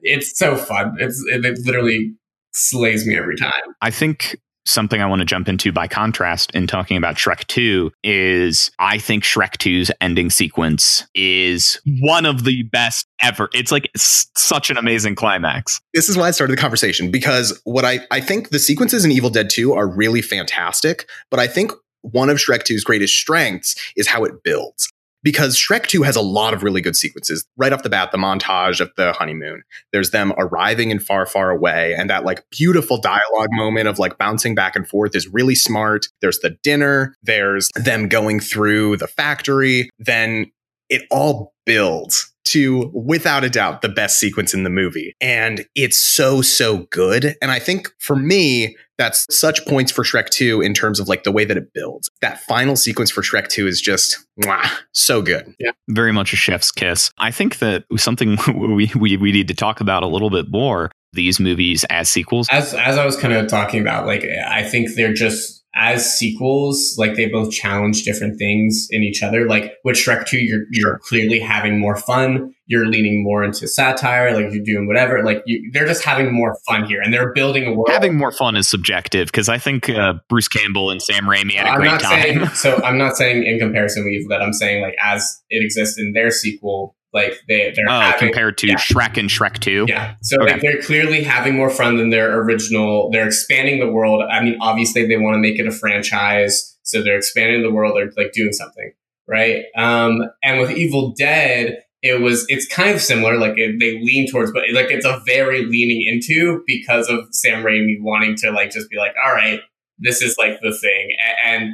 [0.00, 0.96] it's so fun.
[1.00, 2.14] It's, it, it literally
[2.52, 3.52] slays me every time.
[3.82, 7.90] I think something I want to jump into by contrast in talking about Shrek 2
[8.04, 13.48] is I think Shrek 2's ending sequence is one of the best ever.
[13.52, 15.80] It's like s- such an amazing climax.
[15.94, 19.12] This is why I started the conversation because what I, I think the sequences in
[19.12, 23.74] Evil Dead 2 are really fantastic, but I think one of Shrek 2's greatest strengths
[23.96, 24.92] is how it builds.
[25.22, 27.44] Because Shrek 2 has a lot of really good sequences.
[27.56, 29.62] Right off the bat, the montage of the honeymoon.
[29.92, 34.18] There's them arriving in far, far away, and that like beautiful dialogue moment of like
[34.18, 36.06] bouncing back and forth is really smart.
[36.20, 40.50] There's the dinner, there's them going through the factory, then
[40.88, 45.14] it all builds to, without a doubt, the best sequence in the movie.
[45.20, 47.36] And it's so, so good.
[47.40, 51.22] And I think for me, that's such points for Shrek 2 in terms of like
[51.22, 52.10] the way that it builds.
[52.20, 55.54] That final sequence for Shrek 2 is just mwah, so good.
[55.58, 55.70] Yeah.
[55.88, 57.10] Very much a chef's kiss.
[57.18, 60.90] I think that something we, we, we need to talk about a little bit more
[61.12, 62.48] these movies as sequels.
[62.50, 66.96] As as I was kind of talking about, like I think they're just as sequels,
[66.98, 69.46] like they both challenge different things in each other.
[69.46, 72.52] Like with Shrek 2, you're you're clearly having more fun.
[72.66, 75.22] You're leaning more into satire, like you're doing whatever.
[75.24, 77.88] Like you, they're just having more fun here, and they're building a world.
[77.90, 81.66] Having more fun is subjective because I think uh, Bruce Campbell and Sam Raimi had
[81.66, 82.22] a I'm great not time.
[82.22, 82.82] saying so.
[82.82, 84.42] I'm not saying in comparison with Evil Dead.
[84.42, 88.58] I'm saying like as it exists in their sequel, like they they're oh, having, compared
[88.58, 88.74] to yeah.
[88.76, 89.86] Shrek and Shrek 2.
[89.88, 90.14] Yeah.
[90.22, 90.52] So Okay.
[90.52, 93.10] like, they're clearly having more fun than their original.
[93.10, 94.22] They're expanding the world.
[94.30, 97.96] I mean, obviously they want to make it a franchise, so they're expanding the world.
[97.96, 98.92] They're like doing something,
[99.26, 99.64] right?
[99.76, 103.38] Um, and with Evil Dead, it was it's kind of similar.
[103.38, 107.64] Like it, they lean towards, but like it's a very leaning into because of Sam
[107.64, 109.60] Raimi wanting to like just be like, all right,
[109.98, 111.10] this is like the thing,
[111.44, 111.72] and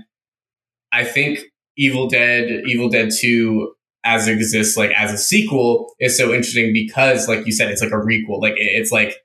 [0.92, 1.40] I think
[1.76, 6.72] Evil Dead, Evil Dead Two as it exists like as a sequel is so interesting
[6.72, 8.40] because like you said it's like a requel.
[8.40, 9.16] Like it's like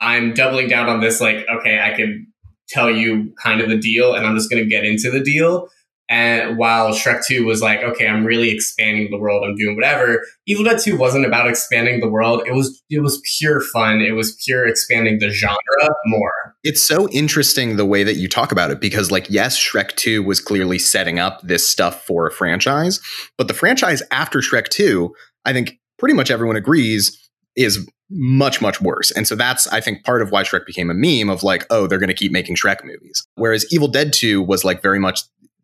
[0.00, 2.26] i'm doubling down on this like okay i can
[2.68, 5.68] tell you kind of the deal and i'm just going to get into the deal.
[6.10, 10.24] And while shrek 2 was like okay i'm really expanding the world i'm doing whatever
[10.46, 12.42] evil dead 2 wasn't about expanding the world.
[12.46, 14.00] It was it was pure fun.
[14.00, 15.58] It was pure expanding the genre
[16.06, 19.94] more It's so interesting the way that you talk about it because, like, yes, Shrek
[19.96, 23.00] 2 was clearly setting up this stuff for a franchise,
[23.36, 28.80] but the franchise after Shrek 2, I think pretty much everyone agrees, is much, much
[28.80, 29.10] worse.
[29.10, 31.86] And so that's, I think, part of why Shrek became a meme of like, oh,
[31.86, 33.26] they're going to keep making Shrek movies.
[33.34, 35.20] Whereas Evil Dead 2 was like very much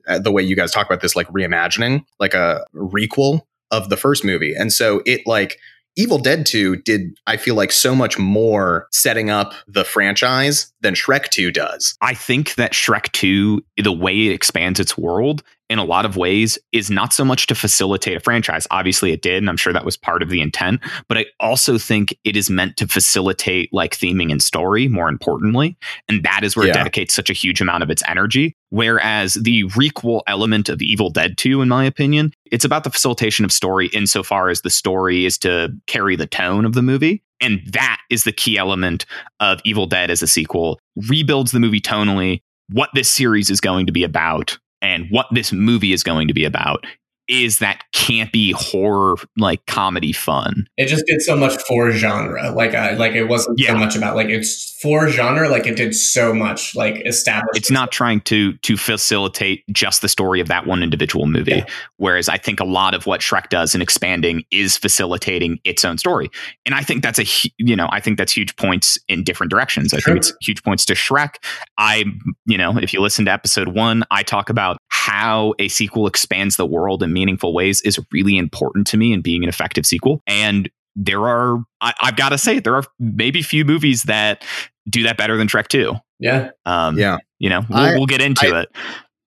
[0.07, 3.96] uh, the way you guys talk about this, like reimagining, like a requel of the
[3.96, 4.54] first movie.
[4.54, 5.59] And so it like,
[5.96, 10.94] Evil Dead 2 did, I feel like, so much more setting up the franchise than
[10.94, 11.96] Shrek 2 does.
[12.00, 16.16] I think that Shrek 2, the way it expands its world in a lot of
[16.16, 18.66] ways, is not so much to facilitate a franchise.
[18.70, 20.81] Obviously, it did, and I'm sure that was part of the intent.
[21.09, 25.77] But I also think it is meant to facilitate like theming and story, more importantly.
[26.09, 26.72] And that is where Yeah.
[26.72, 28.55] it dedicates such a huge amount of its energy.
[28.70, 33.44] Whereas the requel element of Evil Dead 2, in my opinion, it's about the facilitation
[33.44, 37.22] of story insofar as the story is to carry the tone of the movie.
[37.40, 39.07] And that is the key element
[39.40, 43.87] of Evil Dead as a sequel, rebuilds the movie tonally, what this series is going
[43.87, 46.85] to be about, and what this movie is going to be about
[47.29, 50.67] is that campy horror like comedy fun.
[50.77, 53.73] it just did so much for genre like uh, like it wasn't Yeah.
[53.73, 57.71] so much about like it's for genre like it did so much like establish It's
[57.71, 61.53] not trying to to facilitate just the story of that one individual movie.
[61.53, 61.67] Yeah.
[61.97, 65.97] Whereas I think a lot of what Shrek does in expanding is facilitating its own
[65.97, 66.31] story.
[66.67, 67.25] And I think that's a
[67.59, 69.95] you know, I think that's huge points in different directions.
[69.95, 70.13] I Sure.
[70.15, 71.37] think it's huge points to Shrek.
[71.79, 72.05] I
[72.47, 76.57] you know, if you listen to episode 1, I talk about how a sequel expands
[76.57, 80.20] the world in meaningful ways is really important to me in being an effective sequel.
[80.27, 84.44] And there are I, I've got to say there are maybe few movies that
[84.88, 85.94] do that better than Trek 2.
[86.20, 87.16] yeah Um, Yeah.
[87.38, 88.68] you know, we'll, I- we'll get into I- it.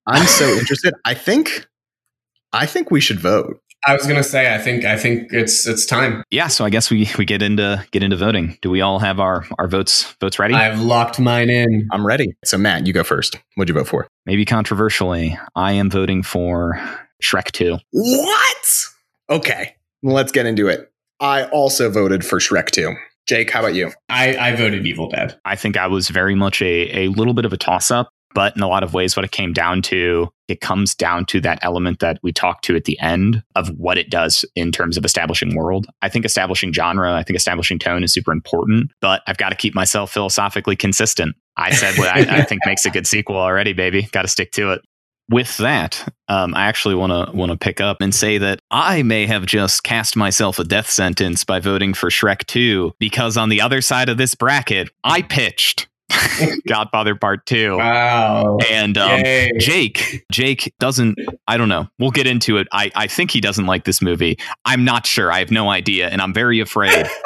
[0.06, 0.94] I'm so interested.
[1.04, 1.66] I think
[2.54, 3.60] I think we should vote.
[3.86, 6.90] i was gonna say i think i think it's it's time Yeah, so I guess
[6.90, 8.58] we we get into get into voting.
[8.62, 10.54] Do we all have our our votes votes ready?
[10.56, 12.28] i've locked mine in I'm ready.
[12.46, 13.36] So Matt, you go first.
[13.56, 14.08] What'd you vote for?
[14.26, 16.80] Maybe controversially, I am voting for
[17.24, 17.78] Shrek 2.
[17.92, 18.84] What?
[19.30, 19.76] Okay.
[20.04, 20.92] Let's get into it.
[21.20, 22.94] I also voted for Shrek 2.
[23.28, 23.92] Jake, how about you?
[24.10, 27.44] i i voted evil dead I think I was very much a a little bit
[27.44, 30.30] of a toss up, but in a lot of ways what it came down to,
[30.48, 33.98] it comes down to that element that we talked to at the end of what
[33.98, 35.88] it does in terms of establishing world.
[36.02, 39.56] I think establishing genre, I think establishing tone is super important, but I've got to
[39.56, 41.36] keep myself philosophically consistent.
[41.58, 44.04] I said what I, I think makes a good sequel already, baby.
[44.12, 44.82] Got to stick to it.
[45.30, 49.04] With that, um, I actually want to want to pick up and say that I
[49.04, 53.50] may have just cast myself a death sentence by voting for Shrek 2 because on
[53.50, 55.88] the other side of this bracket, I pitched
[56.68, 57.78] Godfather Part 2.
[57.78, 59.22] wow And um,
[59.60, 61.18] Jake, Jake doesn't.
[61.48, 61.88] I don't know.
[62.00, 62.68] We'll get into it.
[62.72, 64.38] I, I think he doesn't like this movie.
[64.66, 65.32] I'm not sure.
[65.32, 67.08] I have no idea, and I'm very afraid.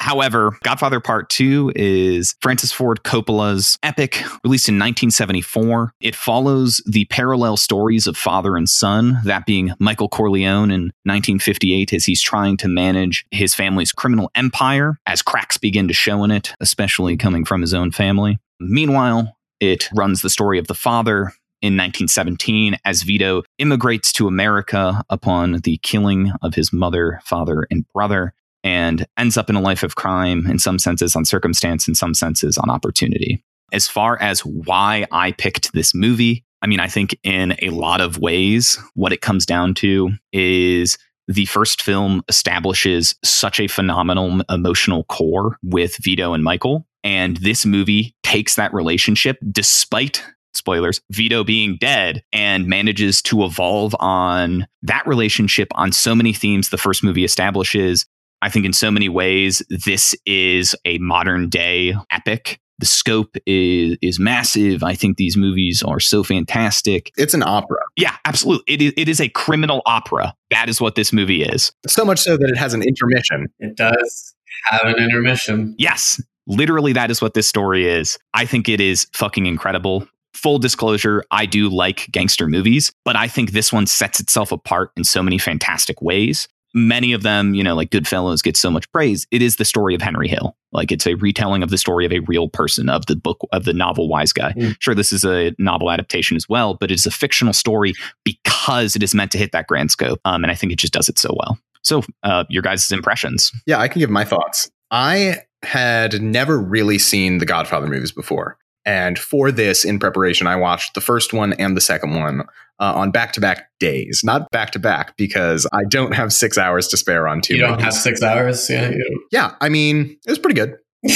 [0.00, 5.92] However, Godfather Part 2 is Francis Ford Coppola's epic, released in 1974.
[6.00, 11.92] It follows the parallel stories of father and son, that being Michael Corleone in 1958
[11.92, 16.30] as he's trying to manage his family's criminal empire as cracks begin to show in
[16.30, 18.38] it, especially coming from his own family.
[18.58, 21.32] Meanwhile, it runs the story of the father
[21.62, 27.84] in 1917 as Vito immigrates to America upon the killing of his mother, father, and
[27.92, 28.32] brother,
[28.64, 32.14] and ends up in a life of crime, in some senses on circumstance, in some
[32.14, 33.42] senses on opportunity.
[33.72, 38.00] As far as why I picked this movie, I mean, I think in a lot
[38.00, 44.40] of ways, what it comes down to is the first film establishes such a phenomenal
[44.50, 46.86] emotional core with Vito and Michael.
[47.04, 53.94] And this movie takes that relationship, despite spoilers, Vito being dead, and manages to evolve
[54.00, 58.06] on that relationship on so many themes the first movie establishes.
[58.42, 63.96] I think in so many ways, this is a modern day epic the scope is
[64.02, 64.82] is massive.
[64.82, 67.12] I think these movies are so fantastic.
[67.16, 67.80] It's an opera.
[67.96, 68.74] Yeah, absolutely.
[68.74, 70.34] It is, it is a criminal opera.
[70.50, 71.72] That is what this movie is.
[71.86, 73.48] So much so that it has an intermission.
[73.58, 74.34] It does
[74.70, 75.76] have an intermission.
[75.78, 78.18] Yes, literally, that is what this story is.
[78.34, 80.08] I think it is fucking incredible.
[80.32, 84.90] Full disclosure, I do like gangster movies, but I think this one sets itself apart
[84.96, 88.90] in so many fantastic ways many of them, you know, like Goodfellas get so much
[88.92, 89.26] praise.
[89.30, 90.56] It is the story of Henry Hill.
[90.72, 93.64] Like it's a retelling of the story of a real person of the book of
[93.64, 94.52] the novel Wise Guy.
[94.52, 94.76] Mm.
[94.80, 99.02] Sure, this is a novel adaptation as well, but it's a fictional story because it
[99.02, 100.20] is meant to hit that grand scope.
[100.24, 101.58] Um, and I think it just does it so well.
[101.82, 103.52] So, uh, your guys' impressions?
[103.66, 104.70] Yeah, I can give my thoughts.
[104.90, 108.58] I had never really seen the Godfather movies before.
[108.86, 112.42] And for this, in preparation, I watched the first one and the second one
[112.80, 116.58] uh, on back to back days, not back to back, because I don't have six
[116.58, 117.54] hours to spare on two.
[117.54, 117.84] You don't movies.
[117.84, 118.92] have six hours, yeah.
[119.30, 120.76] Yeah, I mean, it was pretty good.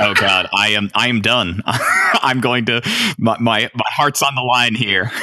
[0.00, 1.62] oh God, I am I am done.
[1.66, 2.80] I'm going to
[3.18, 5.10] my, my, my heart's on the line here.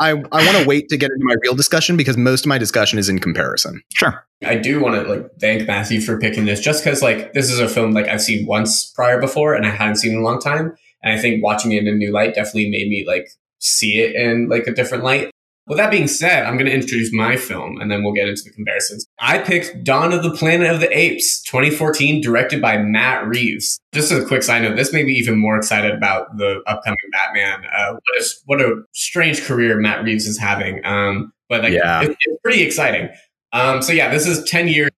[0.00, 2.58] I I want to wait to get into my real discussion because most of my
[2.58, 3.82] discussion is in comparison.
[3.94, 4.24] Sure.
[4.44, 7.58] I do want to like thank Matthew for picking this, just because like this is
[7.58, 10.40] a film like I've seen once prior before and I hadn't seen in a long
[10.40, 13.28] time, and I think watching it in a new light definitely made me like
[13.58, 15.30] see it in like a different light.
[15.66, 18.42] With that being said, I'm going to introduce my film and then we'll get into
[18.42, 19.06] the comparisons.
[19.18, 23.78] I picked Dawn of the Planet of the Apes, 2014, directed by Matt Reeves.
[23.92, 26.96] Just as a quick side note, this made me even more excited about the upcoming
[27.12, 27.64] Batman.
[27.70, 30.80] Uh, what, a, what a strange career Matt Reeves is having.
[30.86, 32.02] Um, but like, yeah.
[32.02, 33.10] it, it's pretty exciting.
[33.52, 34.90] Um, so yeah, this is 10 years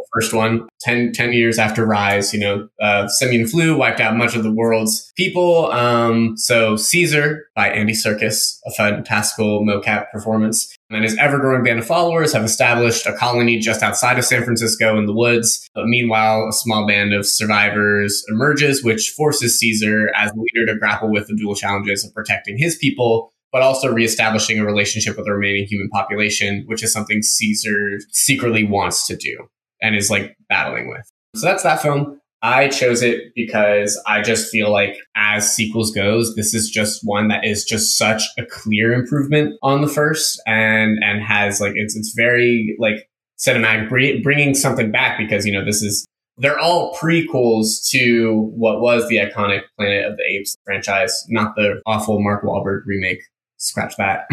[0.00, 4.16] the first one, 10, 10 years after Rise, you know, uh, simian flu wiped out
[4.16, 5.70] much of the world's people.
[5.72, 11.86] Um, so Caesar by Andy Serkis, a fantastical mocap performance, and his ever-growing band of
[11.86, 15.68] followers have established a colony just outside of San Francisco in the woods.
[15.74, 21.10] But meanwhile, a small band of survivors emerges, which forces Caesar as leader to grapple
[21.10, 25.32] with the dual challenges of protecting his people but also reestablishing a relationship with the
[25.32, 29.48] remaining human population, which is something Caesar secretly wants to do
[29.82, 31.08] and is like battling with.
[31.36, 32.20] So that's that film.
[32.42, 37.28] I chose it because I just feel like as sequels goes, this is just one
[37.28, 41.94] that is just such a clear improvement on the first and, and has like, it's,
[41.94, 46.06] it's very like cinematic bringing something back because, you know, this is,
[46.38, 51.82] they're all prequels to what was the iconic Planet of the Apes franchise, not the
[51.84, 53.20] awful Mark Wahlberg remake
[53.60, 54.26] scratch that.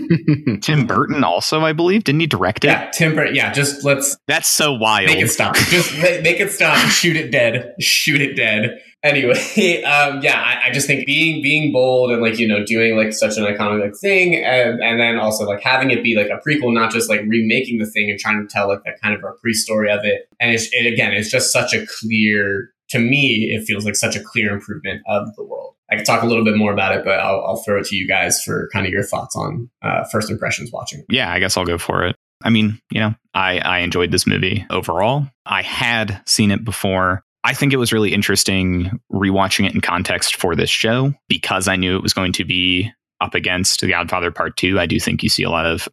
[0.62, 2.68] Tim Burton also, I believe, didn't he direct it?
[2.68, 3.34] Yeah, Tim Burton.
[3.34, 4.16] Yeah, just let's.
[4.26, 5.08] That's so wild.
[5.08, 5.56] Make it stop.
[5.56, 6.76] just make it stop.
[6.90, 7.74] Shoot it dead.
[7.80, 8.80] Shoot it dead.
[9.02, 9.32] Anyway,
[9.84, 13.12] um, yeah, I, I, just think being being bold and like you know doing like
[13.12, 16.74] such an iconic thing, and and then also like having it be like a prequel,
[16.74, 19.32] not just like remaking the thing and trying to tell like that kind of a
[19.40, 20.28] pre-story of it.
[20.40, 22.70] And it's it, again, it's just such a clear.
[22.92, 25.74] To me, it feels like such a clear improvement of the world.
[25.90, 27.96] I could talk a little bit more about it, but I'll, I'll throw it to
[27.96, 31.04] you guys for kind of your thoughts on uh, first impressions watching.
[31.08, 32.16] Yeah, I guess I'll go for it.
[32.44, 35.26] I mean, you know, I, I enjoyed this movie overall.
[35.46, 37.22] I had seen it before.
[37.42, 41.76] I think it was really interesting rewatching it in context for this show because I
[41.76, 44.78] knew it was going to be up against The Godfather Part 2.
[44.78, 45.88] I do think you see a lot of,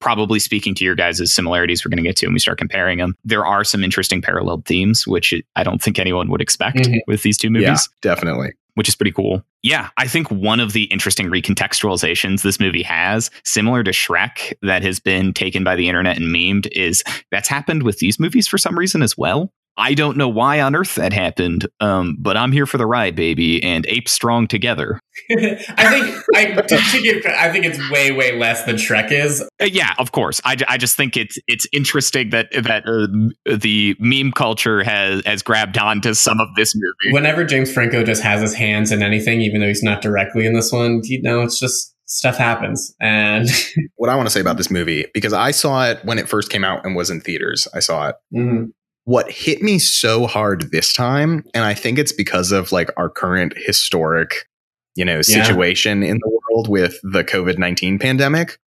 [0.00, 2.98] probably speaking to your guys' similarities we're going to get to when we start comparing
[2.98, 3.14] them.
[3.24, 6.98] There are some interesting parallel themes, which I don't think anyone would expect mm-hmm.
[7.06, 7.88] with these two movies.
[8.02, 9.44] Yeah, definitely which is pretty cool.
[9.62, 14.82] Yeah, I think one of the interesting recontextualizations this movie has, similar to Shrek, that
[14.82, 18.58] has been taken by the internet and memed, is that's happened with these movies for
[18.58, 19.52] some reason as well.
[19.76, 23.16] I don't know why on earth that happened, um, but I'm here for the ride,
[23.16, 25.00] baby, and ape strong together.
[25.30, 25.56] I
[25.90, 29.42] think I, to, to give, I think it's way way less than Shrek is.
[29.60, 30.40] Uh, yeah, of course.
[30.44, 35.42] I, I just think it's it's interesting that that uh, the meme culture has has
[35.42, 37.12] grabbed onto some of this movie.
[37.12, 40.54] Whenever James Franco just has his hands in anything, even though he's not directly in
[40.54, 42.94] this one, you know, it's just stuff happens.
[43.00, 43.48] And
[43.96, 46.50] what I want to say about this movie, because I saw it when it first
[46.50, 48.16] came out and was in theaters, I saw it.
[48.32, 48.66] Mm-hmm
[49.04, 53.08] what hit me so hard this time and i think it's because of like our
[53.08, 54.48] current historic
[54.94, 56.10] you know situation yeah.
[56.12, 58.58] in the world with the COVID 19 pandemic.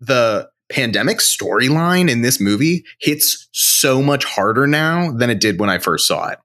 [0.00, 5.70] The pandemic storyline in this movie hits so much harder now than it did when
[5.70, 6.38] I first saw it.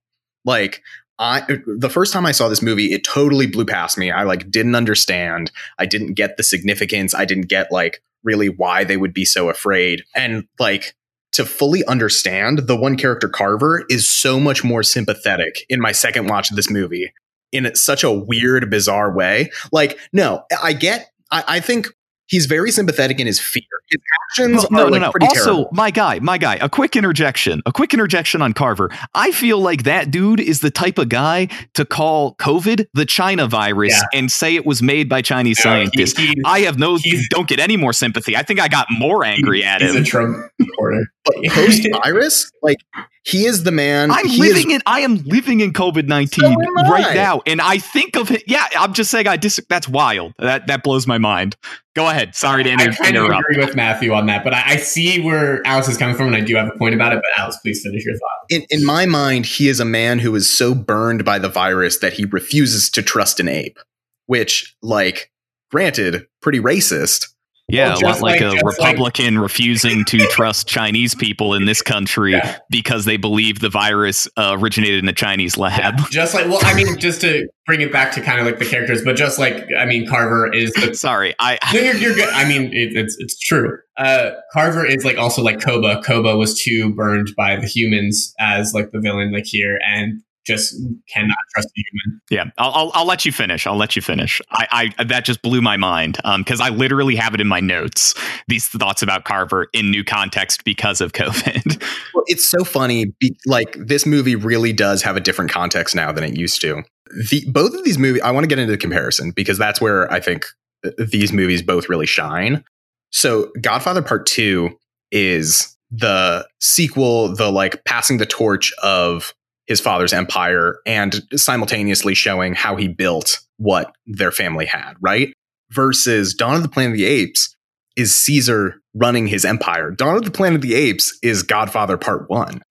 [0.46, 0.82] Like,
[1.18, 4.12] I the first time I saw this movie, it totally blew past me.
[4.12, 5.52] I like didn't understand.
[5.78, 7.14] I didn't get the significance.
[7.14, 10.04] I didn't get like really why they would be so afraid.
[10.16, 10.96] And like
[11.34, 16.28] to fully understand, the one character Carver is so much more sympathetic in my second
[16.28, 17.12] watch of this movie
[17.52, 19.52] in such a weird, bizarre way.
[19.72, 21.88] Like, no, I get, I, I think
[22.30, 23.64] he's very sympathetic in his fear.
[23.90, 24.02] His
[24.32, 25.70] actions oh, Well, are like pretty Also, terrible.
[25.74, 27.62] my guy, my guy, a quick interjection.
[27.66, 28.90] A quick interjection on Carver.
[29.16, 33.48] I feel like that dude is the type of guy to call COVID the China
[33.48, 34.20] virus Yeah.
[34.20, 36.18] and say it was made by Chinese No, scientists.
[36.20, 37.00] he- I have no,
[37.32, 38.38] don't get any more sympathy.
[38.38, 40.04] I think I got more angry at he's him.
[40.04, 41.08] a Trump supporter.
[41.26, 42.78] But post virus, like
[43.24, 44.12] he is the man.
[44.12, 44.82] I'm he living is, in.
[44.86, 48.44] I am living in COVID nineteen So right now, and I think of it.
[48.48, 49.28] Yeah, I'm just saying.
[49.28, 49.60] I dis.
[49.70, 50.34] That's wild.
[50.40, 51.56] That that blows my mind.
[51.96, 52.34] Go ahead.
[52.34, 53.44] Sorry to I inter- kind of interrupt.
[53.50, 56.36] agree with Matthew on that, but I, I see where Alice is coming from, and
[56.36, 57.22] I do have a point about it.
[57.22, 58.46] But Alice, please finish your thought.
[58.50, 61.98] in, in my mind, he is a man who is so burned by the virus
[62.00, 63.80] that he refuses to trust an ape,
[64.28, 65.32] which, like,
[65.72, 67.28] granted, pretty racist.
[67.70, 71.54] Yeah, Well, a lot like, like- a just like- Republican refusing to trust Chinese people
[71.54, 72.58] in this country Yeah.
[72.70, 75.96] because they believe the virus uh, originated in a Chinese lab.
[76.10, 78.66] Just like, well, I mean, just to bring it back to kind of like the
[78.66, 81.58] characters, but just like, I mean, Carver is the Sorry, I.
[81.74, 82.30] No, you're, you're good.
[82.30, 83.78] I mean, it, it's it's true.
[83.98, 86.02] Uh, Carver is like also like Koba.
[86.02, 90.76] Koba was too burned by the humans as like the villain, like here, and just
[91.14, 92.22] cannot trust the human.
[92.30, 93.68] Yeah, I'll, I'll I'll let you finish.
[93.68, 94.42] I'll let you finish.
[94.52, 97.60] I, I that just blew my mind um, because I literally have it in my
[97.60, 98.16] notes.
[98.48, 101.82] These thoughts about Carver in new context because of COVID.
[102.14, 103.06] Well, It's so funny.
[103.20, 106.84] Be, like, this movie really does have a different context now than it used to.
[107.30, 110.12] The, both of these movies, I want to get into the comparison because that's where
[110.12, 110.46] I think
[110.86, 112.64] uh, these movies both really shine.
[113.12, 114.70] So, Godfather Part 2
[115.12, 119.34] is the sequel, the like passing the torch of
[119.70, 125.32] his father's empire and simultaneously showing how he built what their family had, right?
[125.72, 127.56] Versus Dawn of the Planet of the Apes
[127.96, 129.92] is Caesar running his empire.
[129.92, 132.62] Dawn of the Planet of the Apes is Godfather Part 1.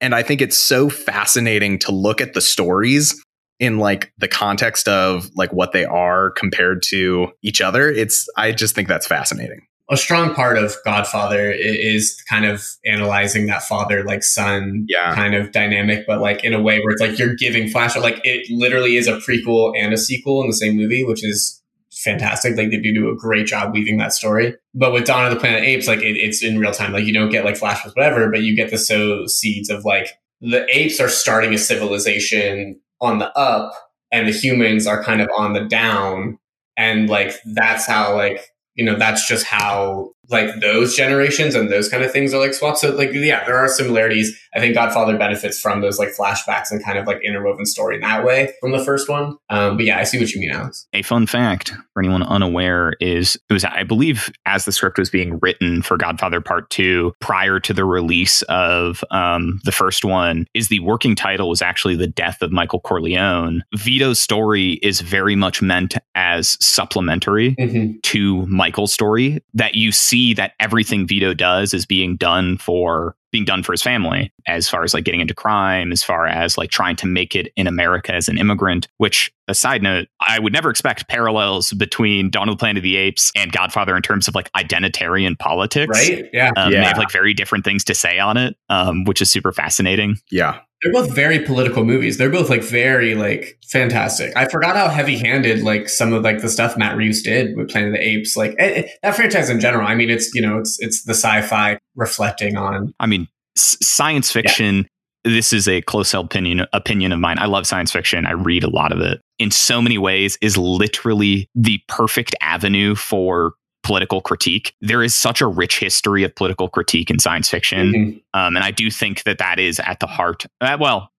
[0.00, 3.22] And I think it's so fascinating to look at the stories
[3.60, 7.90] in like the context of like what they are compared to each other.
[7.90, 9.67] It's I just think that's fascinating.
[9.90, 15.14] A strong part of Godfather is kind of analyzing that father like son Yeah.
[15.14, 18.20] kind of dynamic, but like in a way where it's like you're giving Flash like
[18.24, 22.56] it literally is a prequel and a sequel in the same movie, which is fantastic.
[22.56, 24.54] Like they do do a great job weaving that story.
[24.74, 26.92] But with Dawn of the Planet Apes, like it, it's in real time.
[26.92, 30.08] Like you don't get like flashbacks, whatever, but you get the so seeds of like
[30.40, 33.72] the apes are starting a civilization on the up,
[34.12, 36.38] and the humans are kind of on the down,
[36.76, 41.88] and like that's how like you know that's just how like those generations and those
[41.88, 42.78] kind of things are like swapped.
[42.78, 44.38] So like yeah, there are similarities.
[44.54, 48.00] I think Godfather benefits from those like flashbacks and kind of like interwoven story in
[48.02, 49.36] that way from the first one.
[49.50, 50.86] Um, but yeah, I see what you mean, Alex.
[50.92, 55.10] A fun fact for anyone unaware is it was, I believe, as the script was
[55.10, 60.46] being written for Godfather Part 2, prior to the release of um, the first one,
[60.54, 63.62] is the working title was actually The Death of Michael Corleone.
[63.76, 67.98] Vito's story is very much meant as supplementary Mm-hmm.
[68.02, 73.44] to Michael's story that you see that everything Vito does is being done for being
[73.44, 76.70] done for his family as far as like getting into crime as far as like
[76.70, 80.52] trying to make it in America as an immigrant which a side note I would
[80.52, 84.28] never expect parallels between Dawn of the Planet of the Apes and Godfather in terms
[84.28, 86.28] of like identitarian politics Right?
[86.32, 86.52] Yeah.
[86.56, 89.52] um, they have like very different things to say on it um, which is super
[89.52, 90.60] fascinating Yeah.
[90.82, 92.18] They're both very political movies.
[92.18, 94.36] They're both like very like fantastic.
[94.36, 97.88] I forgot how heavy-handed like some of like the stuff Matt Reeves did with Planet
[97.88, 98.36] of the Apes.
[98.36, 99.86] Like eh, eh, that franchise in general.
[99.86, 102.92] I mean, it's you know, it's it's the sci-fi reflecting on.
[103.00, 104.86] I mean, s- science fiction.
[105.24, 107.38] This is a close held opinion opinion of mine.
[107.40, 108.24] I love science fiction.
[108.24, 109.20] I read a lot of it.
[109.40, 114.74] In so many ways, is literally the perfect avenue for political critique.
[114.80, 118.22] There is such a rich history of political critique in science fiction, Mhm.
[118.34, 120.46] um, and I do think that that is at the heart.
[120.60, 121.10] Uh, well,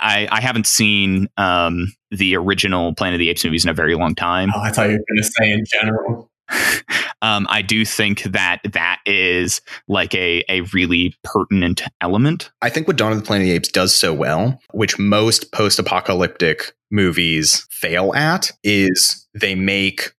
[0.00, 3.94] I, I haven't seen um, the original Planet of the Apes movies in a very
[3.94, 4.50] long time.
[4.54, 6.30] Oh, I thought you were going to say in general.
[7.22, 12.50] um, I do think that that is like a, a really pertinent element.
[12.62, 15.52] I think what Dawn of the Planet of the Apes does so well, which most
[15.52, 20.12] post apocalyptic movies fail at, is they make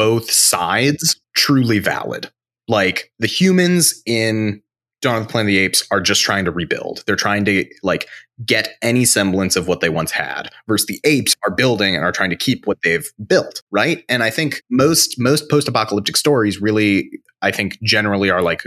[0.00, 2.30] both sides truly valid.
[2.68, 4.62] Like the humans in
[5.02, 7.04] Dawn of the Planet of the Apes are just trying to rebuild.
[7.06, 8.08] They're trying to like
[8.46, 10.48] get any semblance of what they once had.
[10.66, 14.02] Versus the apes are building and are trying to keep what they've built, right?
[14.08, 17.10] And I think most most post-apocalyptic stories really
[17.42, 18.62] I think generally are like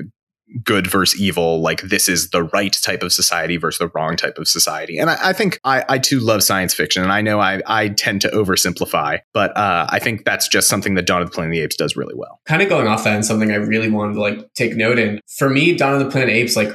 [0.64, 4.38] good versus evil like this is the right type of society versus the wrong type
[4.38, 7.40] of society and i, I think I, I, too love science fiction and i know
[7.40, 11.30] I, I tend to oversimplify but uh, i think that's just something that dawn of
[11.30, 13.52] the planet of the apes does really well kind of going off that and something
[13.52, 16.36] i really wanted to like take note in for me dawn of the planet of
[16.36, 16.72] the apes like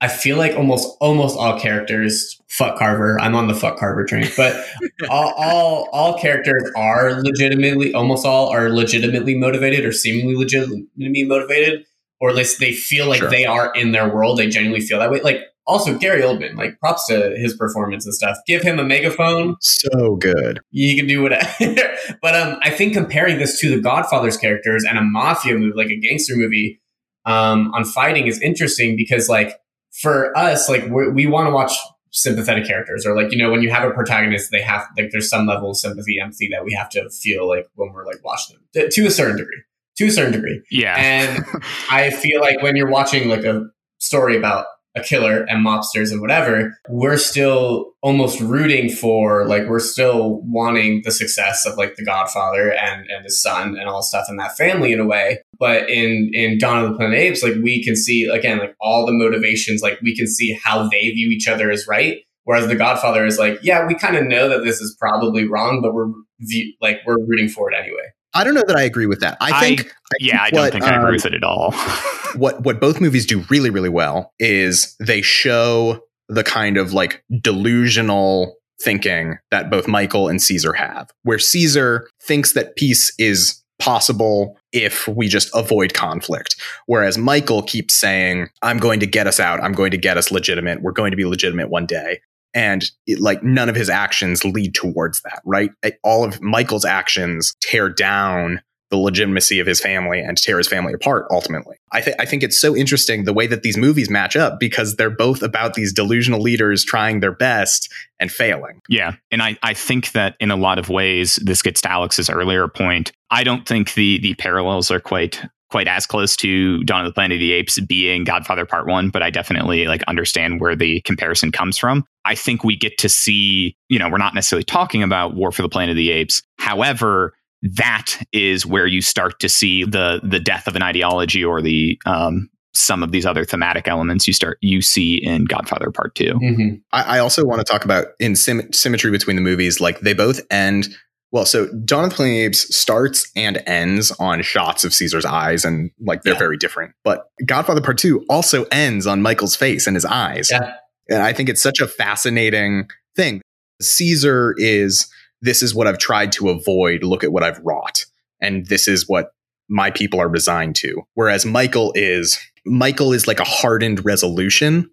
[0.00, 3.20] I feel like almost almost all characters fuck Carver.
[3.20, 4.64] I'm on the fuck Carver train, but
[5.10, 11.84] all, all all characters are legitimately almost all are legitimately motivated or seemingly legitimately motivated
[12.20, 13.30] or at least they feel like sure.
[13.30, 14.38] they are in their world.
[14.38, 15.20] They genuinely feel that way.
[15.20, 18.36] Like also Gary Oldman, like props to his performance and stuff.
[18.46, 19.56] Give him a megaphone.
[19.60, 20.60] So good.
[20.70, 21.46] He can do whatever.
[22.22, 25.90] but um, I think comparing this to the Godfather's characters and a mafia movie, like
[25.90, 26.80] a gangster movie,
[27.26, 29.60] um, on fighting is interesting because like
[30.00, 31.72] for us, like we want to watch
[32.10, 35.28] sympathetic characters or like you know when you have a protagonist they have like there's
[35.28, 38.56] some level of sympathy empathy that we have to feel like when we're like watching
[38.72, 39.62] them to a certain degree
[39.98, 40.62] to a certain degree.
[40.70, 40.96] Yeah.
[40.96, 41.44] And
[41.90, 43.64] I feel like when you're watching like a
[43.98, 49.78] story about a killer and mobsters and whatever, we're still almost rooting for like we're
[49.80, 54.26] still wanting the success of like the Godfather and and his son and all stuff
[54.28, 55.40] in that family in a way.
[55.58, 58.74] But in in Dawn of the Planet of Apes, like we can see again like
[58.80, 62.18] all the motivations, like we can see how they view each other as right.
[62.44, 65.82] Whereas the Godfather is like, yeah, we kind of know that this is probably wrong,
[65.82, 68.08] but we're view- like we're rooting for it anyway.
[68.34, 69.36] I don't know that I agree with that.
[69.40, 71.44] I think, I, I yeah, I don't what, think I agree um, with it at
[71.44, 71.72] all.
[72.36, 77.24] what what both movies do really really well is they show the kind of like
[77.40, 84.56] delusional thinking that both Michael and Caesar have, where Caesar thinks that peace is possible
[84.72, 86.56] if we just avoid conflict.
[86.86, 89.62] Whereas Michael keeps saying, I'm going to get us out.
[89.62, 90.82] I'm going to get us legitimate.
[90.82, 92.20] We're going to be legitimate one day
[92.54, 95.70] and it, like none of his actions lead towards that right?
[96.02, 100.92] All of michael's actions tear down the legitimacy of his family and tear his family
[100.94, 101.76] apart ultimately.
[101.92, 104.96] I, th- I think it's so interesting the way that these movies match up because
[104.96, 108.80] they're both about these delusional leaders trying their best and failing.
[108.88, 112.30] Yeah and I, I think that in a lot of ways this gets to alex's
[112.30, 113.12] earlier point.
[113.30, 117.14] I don't think the the parallels are quite quite as close to Dawn of the
[117.14, 121.00] Planet of the Apes being Godfather Part 1, but I definitely like understand where the
[121.02, 122.04] comparison comes from.
[122.28, 125.62] I think we get to see, you know, we're not necessarily talking about War for
[125.62, 126.42] the Planet of the Apes.
[126.58, 131.62] However, that is where you start to see the the death of an ideology or
[131.62, 136.14] the um, some of these other thematic elements you start you see in Godfather Part
[136.14, 136.74] 2 mm-hmm.
[136.92, 139.80] I, I, also want to talk about in sim- symmetry between the movies.
[139.80, 140.94] Like they both end
[141.30, 144.94] well, so Dawn of the Planet of the Apes starts and ends on shots of
[144.94, 146.38] Caesar's eyes, and like they're yeah.
[146.38, 146.94] very different.
[147.04, 150.48] But Godfather Part Two also ends on Michael's face and his eyes.
[150.50, 150.74] Yeah.
[151.08, 153.40] And I think it's such a fascinating thing.
[153.80, 155.08] Caesar is
[155.40, 157.02] this is what I've tried to avoid.
[157.04, 158.04] Look at what I've wrought,
[158.40, 159.30] and this is what
[159.68, 161.02] my people are resigned to.
[161.14, 164.90] Whereas Michael is Michael is like a hardened resolution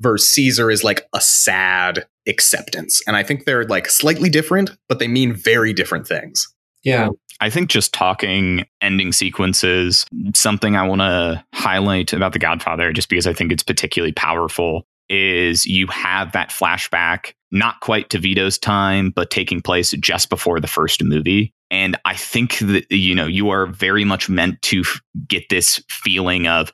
[0.00, 3.02] versus Caesar is like a sad acceptance.
[3.06, 6.48] And I think they're like slightly different, but they mean very different things.
[6.82, 7.10] Yeah.
[7.40, 13.08] I think just talking ending sequences, something I want to highlight about The Godfather, just
[13.08, 18.58] because I think it's particularly powerful, is you have that flashback, not quite to Vito's
[18.58, 21.52] time, but taking place just before the first movie.
[21.70, 24.84] And I think that, you know, you are very much meant to
[25.28, 26.72] get this feeling of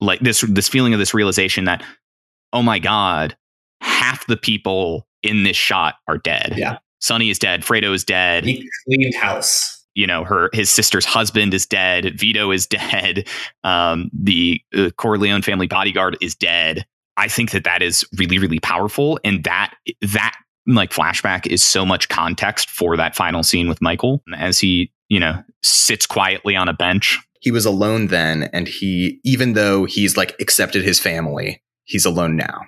[0.00, 1.82] like this, this feeling of this realization that
[2.54, 3.36] oh my God,
[3.82, 6.54] half the people in this shot are dead.
[6.56, 6.78] Yeah.
[7.00, 7.62] Sonny is dead.
[7.62, 8.44] Fredo is dead.
[8.44, 9.84] He cleaned house.
[9.94, 12.18] You know, her his sister's husband is dead.
[12.18, 13.28] Vito is dead.
[13.64, 16.86] Um, the uh, Corleone family bodyguard is dead.
[17.16, 19.74] I think that that is really really powerful, and that
[20.12, 20.34] that
[20.66, 25.20] like flashback is so much context for that final scene with Michael as he you
[25.20, 27.18] know sits quietly on a bench.
[27.40, 32.36] He was alone then, and he even though he's like accepted his family, he's alone
[32.36, 32.62] now.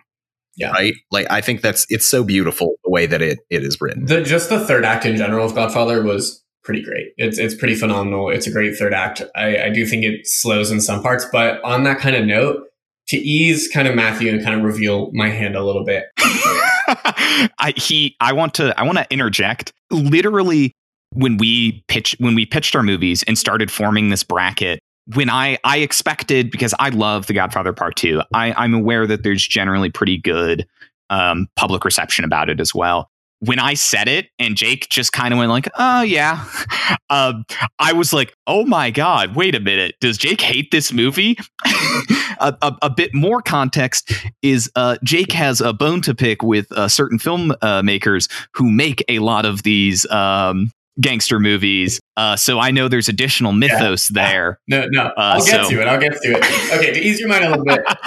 [0.56, 0.70] Yeah.
[0.70, 0.94] Right.
[1.10, 4.06] Like I think that's it's so beautiful the way that it it is written.
[4.06, 7.08] The, just the third act in general of Godfather was pretty great.
[7.16, 8.30] It's it's pretty phenomenal.
[8.30, 9.22] It's a great third act.
[9.34, 12.62] I, I do think it slows in some parts, but on that kind of note,
[13.08, 16.06] to ease kind of Matthew and kind of reveal my hand a little bit.
[16.18, 19.72] I he I want to I want to interject.
[19.90, 20.72] Literally
[21.12, 24.80] when we pitch when we pitched our movies and started forming this bracket,
[25.14, 29.22] when I I expected because I love The Godfather Part Two, I, I'm aware that
[29.22, 30.66] there's generally pretty good
[31.10, 33.08] um, public reception about it as well.
[33.40, 36.44] When I said it and Jake just kind of went like, "Oh yeah,"
[37.10, 37.44] um,
[37.78, 41.38] I was like, "Oh my god, wait a minute, does Jake hate this movie?"
[42.38, 44.12] a, a, a, bit more context
[44.42, 48.70] is uh, Jake has a bone to pick with uh, certain film uh, makers who
[48.70, 50.70] make a lot of these um,
[51.00, 52.00] gangster movies.
[52.16, 54.28] Uh, so I know there's additional mythos yeah.
[54.28, 54.60] there.
[54.68, 55.70] No, no, uh, I'll get so.
[55.70, 55.88] to it.
[55.88, 56.72] I'll get to it.
[56.76, 57.80] Okay, to ease your mind a little bit,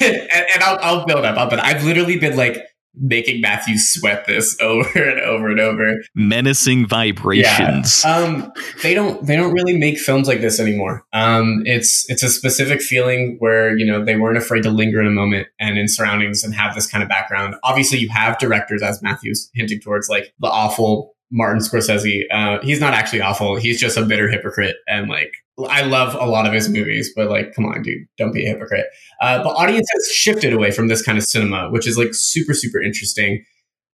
[0.00, 1.50] and, and, I'll, I'll build up.
[1.50, 2.58] But I've literally been like
[2.96, 6.02] making Matthew sweat this over and over and over.
[6.14, 8.02] Menacing vibrations.
[8.04, 8.16] Yeah.
[8.16, 11.04] Um, they don't they don't really make films like this anymore.
[11.12, 15.06] Um, it's it's a specific feeling where you know they weren't afraid to linger in
[15.06, 17.54] a moment and in surroundings and have this kind of background.
[17.64, 22.22] Obviously, you have directors as Matthew's hinting towards, like the awful Martin Scorsese.
[22.30, 23.56] Uh, he's not actually awful.
[23.56, 25.32] He's just a bitter hypocrite and like
[25.68, 28.50] I love a lot of his movies, but like, come on, dude, don't be a
[28.50, 28.86] hypocrite.
[29.22, 32.80] Uh, but audiences shifted away from this kind of cinema, which is like super, super
[32.80, 33.44] interesting.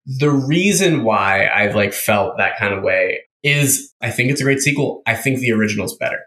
[0.05, 4.43] The reason why I've like felt that kind of way is I think it's a
[4.43, 5.01] great sequel.
[5.05, 6.19] I think the original's better.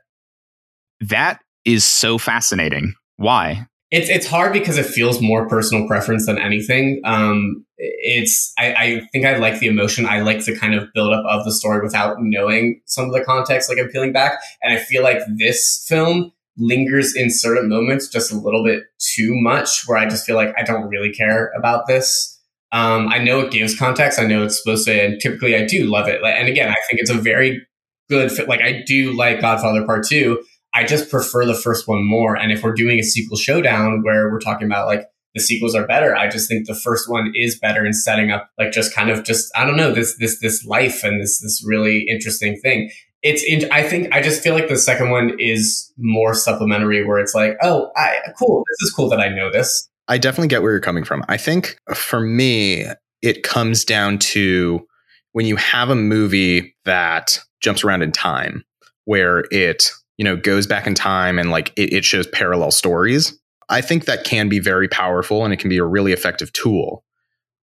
[1.00, 2.94] That is so fascinating.
[3.16, 3.66] Why?
[3.92, 7.00] It's it's hard because it feels more personal preference than anything.
[7.04, 10.06] Um, it's I, I think I like the emotion.
[10.06, 13.68] I like the kind of buildup of the story without knowing some of the context.
[13.68, 18.32] Like I'm peeling back, and I feel like this film lingers in certain moments just
[18.32, 21.86] a little bit too much, where I just feel like I don't really care about
[21.86, 22.40] this.
[22.72, 24.18] Um, I know it gives context.
[24.18, 26.20] I know it's supposed to, and typically I do love it.
[26.24, 27.64] And again, I think it's a very
[28.08, 28.32] good.
[28.48, 30.42] Like I do like Godfather Part Two
[30.76, 32.36] I just prefer the first one more.
[32.36, 35.86] And if we're doing a sequel showdown where we're talking about like the sequels are
[35.86, 39.08] better, I just think the first one is better in setting up like just kind
[39.08, 42.90] of just I don't know this this this life and this this really interesting thing.
[43.22, 47.18] It's in, I think I just feel like the second one is more supplementary where
[47.20, 49.88] it's like oh I cool this is cool that I know this.
[50.08, 51.24] I definitely get where you're coming from.
[51.26, 52.84] I think for me
[53.22, 54.86] it comes down to
[55.32, 58.62] when you have a movie that jumps around in time
[59.06, 63.38] where it you know, goes back in time and like it, it shows parallel stories.
[63.68, 67.02] I think that can be very powerful and it can be a really effective tool.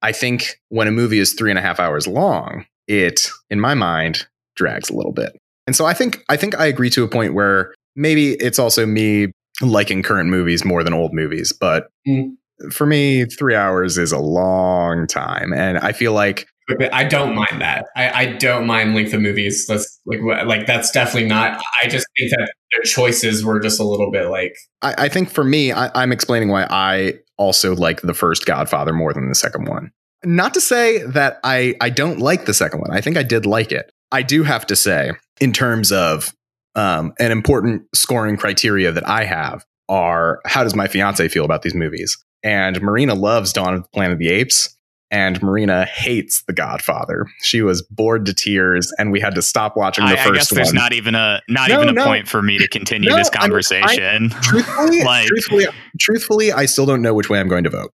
[0.02, 3.74] I think when a movie is three and a half hours long, it, in my
[3.74, 4.26] mind,
[4.56, 5.38] drags a little bit.
[5.66, 8.84] And so I think I think I agree to a point where maybe it's also
[8.84, 9.28] me
[9.60, 12.32] liking current movies more than old movies, but mm.
[12.70, 16.48] for me, three hours is a long time, and I feel like
[16.92, 17.86] I don't mind that.
[17.96, 19.66] I, I don't mind length of movies.
[19.66, 21.62] That's like like that's definitely not.
[21.82, 24.54] I just think that their choices were just a little bit like.
[24.82, 28.92] I, I think for me, I, I'm explaining why I also like the first Godfather
[28.92, 29.90] more than the second one.
[30.24, 32.90] Not to say that I I don't like the second one.
[32.90, 33.90] I think I did like it.
[34.12, 36.34] I do have to say, in terms of
[36.74, 41.62] um, an important scoring criteria that I have are how does my fiance feel about
[41.62, 42.16] these movies?
[42.42, 44.76] And Marina loves Dawn of the Planet of the Apes
[45.12, 47.26] and Marina hates The Godfather.
[47.42, 50.34] She was bored to tears, and we had to stop watching the I, first one.
[50.34, 50.74] I guess there's one.
[50.74, 52.04] not even a not no, even a no.
[52.04, 54.32] point for me to continue no, this conversation.
[54.32, 55.66] I, I, truthfully, like, truthfully,
[56.00, 57.92] truthfully, I still don't know which way I'm going to vote.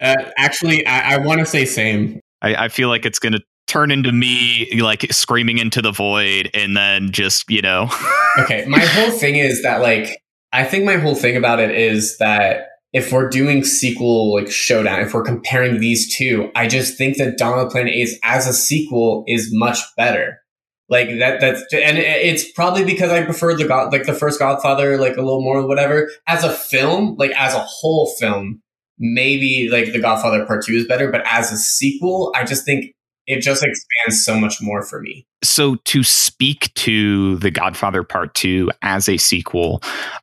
[0.00, 2.20] Uh, actually, I, I want to say same.
[2.40, 6.50] I, I feel like it's going to turn into me like screaming into the void,
[6.54, 7.90] and then just you know.
[8.38, 12.16] okay, my whole thing is that like I think my whole thing about it is
[12.18, 17.18] that if we're doing sequel like showdown, if we're comparing these two, I just think
[17.18, 20.38] that the Planet Apes as a sequel is much better.
[20.88, 24.98] Like that, that's, and it's probably because I prefer the God, like the first Godfather,
[24.98, 26.10] like a little more, whatever.
[26.26, 28.60] As a film, like as a whole film,
[28.98, 32.86] maybe like the Godfather Part Two is better, but as a sequel, I just think
[33.30, 35.24] it just expands so much more for me.
[35.44, 39.82] So, to speak to The Godfather Part 2 as a sequel,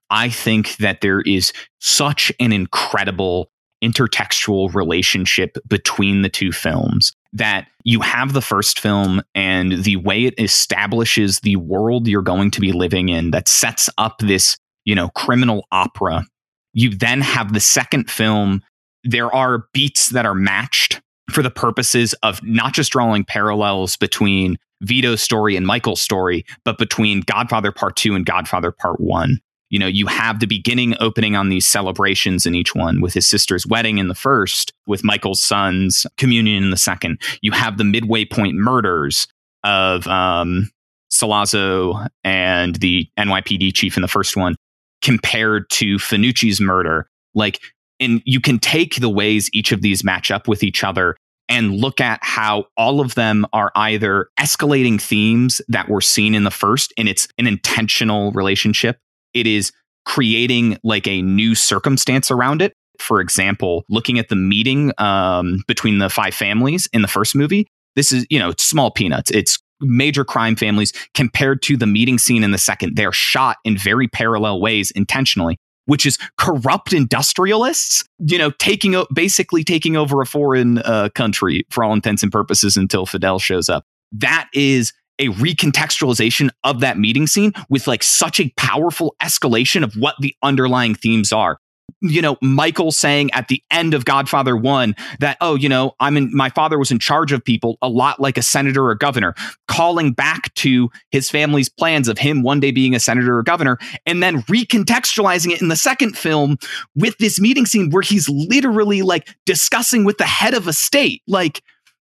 [0.09, 3.49] I think that there is such an incredible
[3.81, 10.25] intertextual relationship between the two films that you have the first film and the way
[10.25, 14.95] it establishes the world you're going to be living in that sets up this, you
[14.95, 16.25] know, criminal opera.
[16.73, 18.63] You then have the second film.
[19.03, 24.57] There are beats that are matched for the purposes of not just drawing parallels between
[24.82, 29.39] Vito's story and Michael's story, but between Godfather Part 2 and Godfather Part 1.
[29.69, 33.28] You know, you have the beginning opening on these celebrations in each one with his
[33.28, 37.19] sister's wedding in the first, with Michael's son's communion in the second.
[37.41, 39.28] You have the midway point murders
[39.65, 40.69] of um,
[41.11, 44.55] Sollozzo and the NYPD chief in the first one
[45.01, 47.09] compared to Fanucci's murder.
[47.36, 47.59] Like
[47.99, 51.15] and you can take the ways each of these match up with each other
[51.49, 56.43] and look at how all of them are either escalating themes that were seen in
[56.43, 58.99] the first and it's an intentional relationship.
[59.33, 59.71] It is
[60.05, 62.73] creating like a new circumstance around it.
[62.99, 67.67] For example looking at the meeting um, between the five families in the first movie
[67.97, 69.31] this is you know it's small peanuts.
[69.31, 72.95] It's major crime families compared to the meeting scene in the second.
[72.95, 75.57] They're shot in very parallel ways intentionally
[75.88, 81.65] which is corrupt industrialists, you know, taking o- basically taking over a foreign uh, country
[81.69, 83.83] for all intents and purposes until Fidel shows up.
[84.11, 89.95] That is a recontextualization of that meeting scene with like such a powerful escalation of
[89.95, 91.57] what the underlying themes are
[92.01, 96.17] you know, Michael saying at the end of Godfather 1 that, oh, you know, I'm
[96.17, 99.33] in, my father was in charge of people a lot like a senator or governor,
[99.67, 103.77] calling back to his family's plans of him one day being a senator or governor,
[104.05, 106.57] and then recontextualizing it in the second film
[106.95, 111.21] with this meeting scene where he's literally like discussing with the head of a state.
[111.27, 111.61] Like,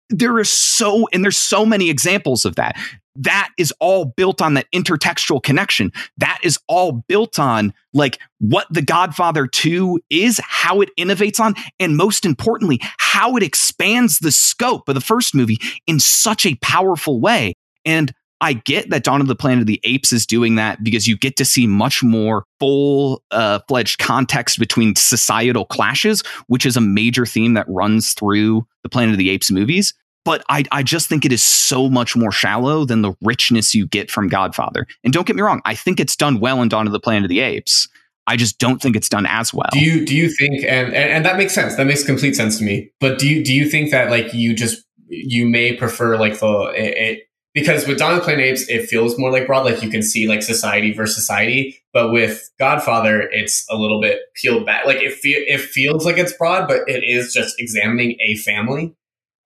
[0.10, 2.76] there are so, and there's so many examples of that.
[3.16, 5.92] That is all built on that intertextual connection.
[6.18, 11.56] That is all built on like what The Godfather 2 is, how it innovates on,
[11.80, 16.56] and most importantly, how it expands the scope of the first movie in such a
[16.62, 17.54] powerful way.
[17.86, 21.08] And I get that Dawn of the Planet of the Apes is doing that because
[21.08, 26.78] you get to see much more full uh, fledged context between societal clashes, which is
[26.78, 29.94] a major theme that runs through the Planet of the Apes movies.
[30.24, 33.88] But I, I just think it is so much more shallow than the richness you
[33.88, 34.86] get from Godfather.
[35.04, 37.24] And don't get me wrong, I think it's done well in Dawn of the Planet
[37.24, 37.88] of the Apes.
[38.28, 39.70] I just don't think it's done as well.
[39.72, 41.76] Do you do you think and, and and that makes sense.
[41.76, 42.92] That makes complete sense to me.
[43.00, 46.74] But do you do you think that like you just you may prefer like the
[46.76, 47.27] it,
[47.58, 50.04] because with Dawn of the Planet Apes, it feels more like broad, like you can
[50.04, 51.82] see like society versus society.
[51.92, 54.86] But with Godfather, it's a little bit peeled back.
[54.86, 58.96] Like it, fe- it feels like it's broad, but it is just examining a family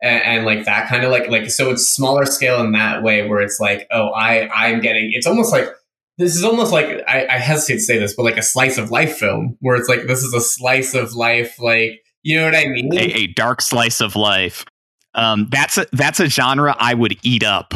[0.01, 3.25] and, and, like that kind of like like so it's smaller scale in that way
[3.25, 5.69] where it's like oh I I'm getting it's almost like
[6.17, 8.91] this is almost like I, I hesitate to say this, but like a slice of
[8.91, 12.55] life film where it's like this is a slice of life, like you know what
[12.55, 12.93] I mean?
[12.93, 14.65] A, a dark slice of life.
[15.13, 17.73] Um, that's a that's a genre I would eat up.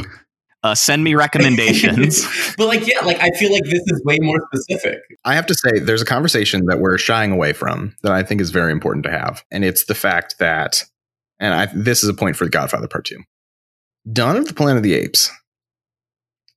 [0.66, 2.26] Uh, send me recommendations.
[2.58, 4.98] but like, yeah, like I feel like this is way more specific.
[5.24, 8.42] I have to say, there's a conversation that we're shying away from that I think
[8.42, 10.84] is very important to have, and it's the fact that,
[11.40, 13.20] and I, this is a point for the Godfather Part Two.
[14.12, 15.30] Dawn of the Planet of the Apes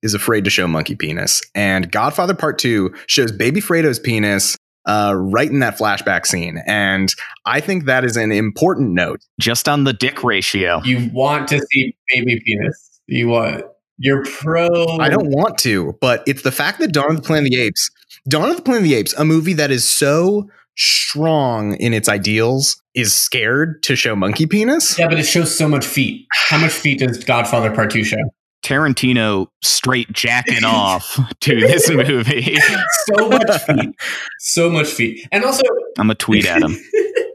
[0.01, 4.57] is afraid to show monkey penis, and Godfather Part Two shows Baby Fredo's penis
[4.87, 6.63] uh, right in that flashback scene.
[6.65, 7.13] And
[7.45, 9.21] I think that is an important note.
[9.39, 10.81] Just on the dick ratio.
[10.83, 13.01] You want to see baby penis.
[13.05, 13.65] You want.
[13.99, 14.97] You're pro.
[14.97, 17.61] I don't want to, but it's the fact that Dawn of the Planet of the
[17.61, 17.91] Apes,
[18.27, 22.07] Dawn of the Planet of the Apes, a movie that is so strong in its
[22.07, 24.97] ideals, is scared to show monkey penis.
[24.97, 26.25] Yeah, but it shows so much feet.
[26.49, 28.17] How much feet does Godfather Part 2 show?
[28.63, 32.57] Tarantino straight jacking off to this movie.
[33.17, 33.95] so much feet.
[34.39, 35.27] So much feet.
[35.31, 35.63] And also
[35.97, 36.77] I'm a tweet at him.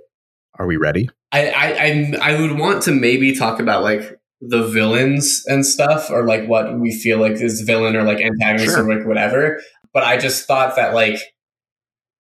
[0.59, 1.11] Are we ready?
[1.33, 6.11] I, I I I would want to maybe talk about like the villains and stuff
[6.11, 8.85] or like what we feel like is villain or like antagonist Sure.
[8.89, 9.61] or like whatever.
[9.93, 11.19] But I just thought that like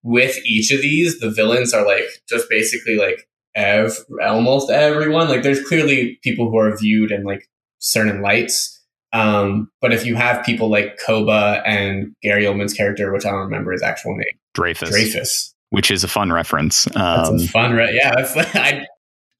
[0.03, 5.29] with each of these, the villains are like just basically like ev- almost everyone.
[5.29, 7.49] Like there's clearly people who are viewed in like
[7.79, 8.71] certain lights.
[9.13, 13.41] Um, but if you have people like Koba and Gary Oldman's character, which I don't
[13.41, 15.55] remember his actual name, Dreyfus, Dreyfus.
[15.71, 16.85] which is a fun reference.
[16.87, 18.15] That's Um, a fun, re- yeah.
[18.17, 18.87] That's I,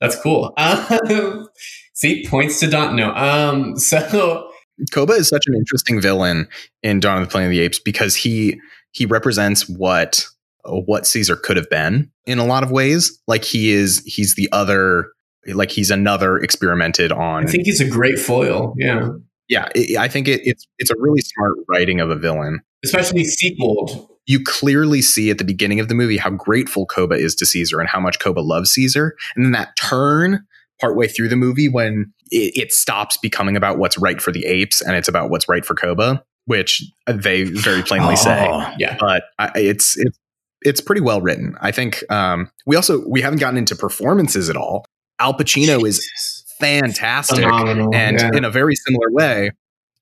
[0.01, 0.55] that's cool.
[0.59, 1.49] Um,
[1.95, 2.97] see, points to Don.
[2.97, 4.51] No, um, so
[4.93, 6.49] Koba is such an interesting villain
[6.83, 8.61] in Dawn of the Planet of the Apes because he
[8.93, 10.27] he represents what
[10.65, 13.21] what Caesar could have been in a lot of ways.
[13.27, 15.13] Like he is he's the other
[15.47, 17.45] like he's another experimented on.
[17.45, 18.75] I think he's a great foil.
[18.79, 19.11] Yeah,
[19.49, 22.61] yeah, it, I think it, it's it's a really smart writing of a villain.
[22.85, 24.09] especially sequeled.
[24.27, 27.79] You clearly see at the beginning of the movie how grateful Koba is to Caesar
[27.79, 30.47] and how much Koba loves Caesar, and then that turn
[30.81, 34.81] partway through the movie when it, it stops becoming about what's right for the apes
[34.81, 38.49] and it's about what's right for Koba, which they very plainly say.
[38.51, 40.19] oh, Yeah, but I, it's it's
[40.63, 41.57] it's pretty well written.
[41.61, 44.85] I think um, we also we haven't gotten into performances at all.
[45.21, 47.95] Al Pacino is fantastic, phenomenal.
[47.95, 48.31] and yeah.
[48.35, 49.51] in a very similar way,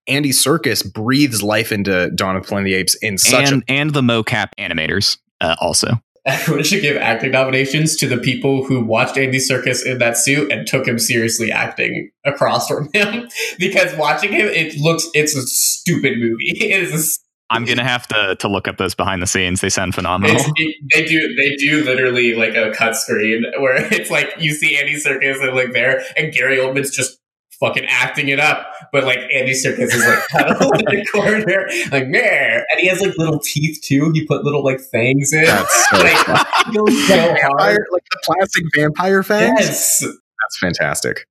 [0.06, 3.64] Andy Serkis breathes life into Dawn of the Planet of the Apes in such and
[3.68, 6.00] and the mocap animators uh, also.
[6.26, 10.52] Everyone should give acting nominations to the people who watched Andy Serkis in that suit
[10.52, 13.28] and took him seriously acting across from him.
[13.58, 16.52] because watching him, it looks it's a stupid movie.
[16.62, 17.18] It is
[17.50, 19.60] I'm gonna have to to look up those behind the scenes.
[19.60, 20.36] They sound phenomenal.
[20.56, 24.78] It, they do they do literally like a cut screen where it's like you see
[24.78, 27.18] Andy Serkis and like there and Gary Oldman's just
[27.62, 31.68] fucking acting it up, but like Andy Serkis is like kind of in the corner,
[31.90, 34.10] like there, and he has like little teeth too.
[34.12, 35.44] He put little like fangs in.
[35.44, 36.26] That's so like,
[36.74, 39.60] goes so vampire, like the plastic vampire fangs.
[39.60, 41.26] Yes, That's fantastic.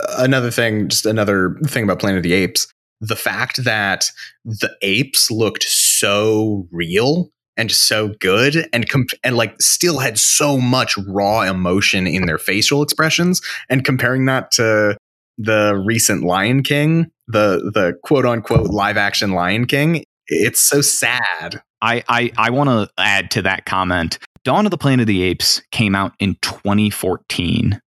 [0.00, 2.66] Uh, Another thing, just another thing about Planet of the Apes,
[3.00, 4.10] the fact that
[4.44, 10.58] the apes looked so real and so good and comp- and like still had so
[10.58, 14.96] much raw emotion in their facial expressions and comparing that to
[15.38, 21.62] the recent Lion King, the the quote unquote live action Lion King, it's so sad.
[21.82, 24.18] I I, I want to add to that comment.
[24.44, 27.80] Dawn of the Planet of the Apes came out in 2014.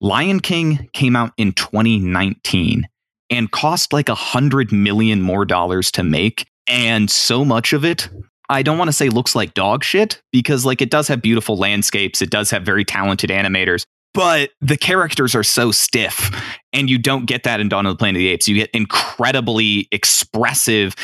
[0.00, 2.86] Lion King came out in 2019
[3.28, 6.46] and cost like a hundred million more dollars to make.
[6.66, 8.08] And so much of it,
[8.48, 11.56] I don't want to say looks like dog shit because like it does have beautiful
[11.56, 12.22] landscapes.
[12.22, 13.84] It does have very talented animators,
[14.14, 16.30] but the characters are so stiff
[16.72, 18.48] and you don't get that in Dawn of the Planet of the Apes.
[18.48, 20.94] You get incredibly expressive,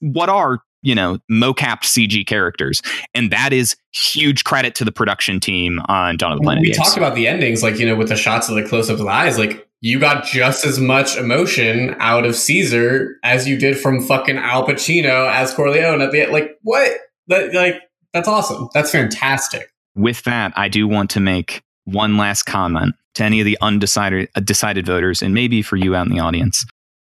[0.00, 2.82] what are you know, mocapped CG characters.
[3.14, 6.62] And that is huge credit to the production team on Dawn of the Planet.
[6.62, 6.78] Of Apes.
[6.78, 8.98] We talked about the endings, like, you know, with the shots of the close up
[8.98, 13.58] of the eyes, like you got just as much emotion out of Caesar as you
[13.58, 16.32] did from fucking Al Pacino as Corleone at the end.
[16.32, 16.92] Like, what?
[17.28, 17.80] That, like,
[18.12, 18.68] that's awesome.
[18.74, 19.72] That's fantastic.
[19.96, 24.28] With that, I do want to make one last comment to any of the undecided
[24.34, 26.64] uh, decided voters, and maybe for you out in the audience.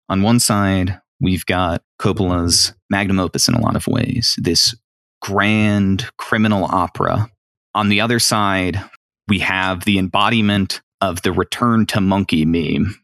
[0.10, 4.76] On one side, we've got Coppola's magnum opus in a lot of ways, this
[5.22, 7.30] grand criminal opera.
[7.74, 8.80] On the other side,
[9.28, 12.96] we have the embodiment of the return to monkey meme.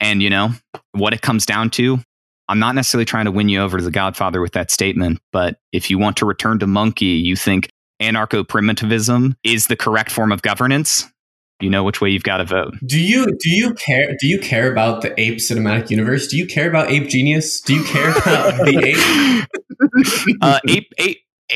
[0.00, 0.50] And, you know,
[0.92, 1.98] what it comes down to,
[2.48, 5.58] I'm not necessarily trying to win you over to the Godfather with that statement, but
[5.72, 7.70] if you want to return to monkey, you think
[8.00, 11.06] anarcho primitivism is the correct form of governance,
[11.60, 12.74] you know which way you've got to vote.
[12.84, 16.26] Do you do you care do you care about the ape cinematic universe?
[16.26, 17.60] Do you care about Ape Genius?
[17.60, 19.46] Do you care about the
[20.28, 20.38] ape?
[20.40, 21.18] uh, ape ape.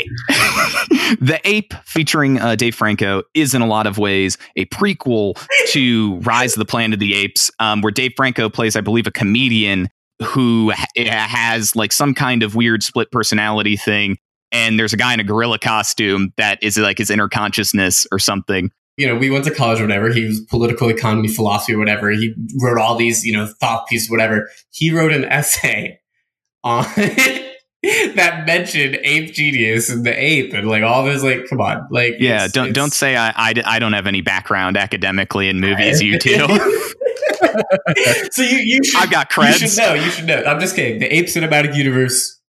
[1.21, 5.37] the ape featuring uh, Dave Franco is in a lot of ways a prequel
[5.69, 9.07] to Rise of the Planet of the Apes, um, where Dave Franco plays, I believe,
[9.07, 9.91] a comedian
[10.25, 14.17] who ha- has like some kind of weird split personality thing
[14.53, 18.19] and there's a guy in a gorilla costume that is like his inner consciousness or
[18.19, 20.11] something you know, we went to college or whatever.
[20.13, 22.11] He was political economy, philosophy or whatever.
[22.11, 24.51] He wrote all these, you know, thought pieces, whatever.
[24.71, 26.01] He wrote an essay
[26.65, 31.23] on that mentioned ape genius and the ape and like all this.
[31.23, 34.07] Like, come on, like, yeah, it's, don't it's, don't say I, I I don't have
[34.07, 36.01] any background academically in movies.
[36.01, 36.37] you do.
[38.31, 39.61] so you you should, I've got creds.
[39.61, 39.95] You should know.
[39.95, 40.45] You should know.
[40.45, 41.01] I'm just kidding.
[41.01, 42.41] The ape cinematic universe,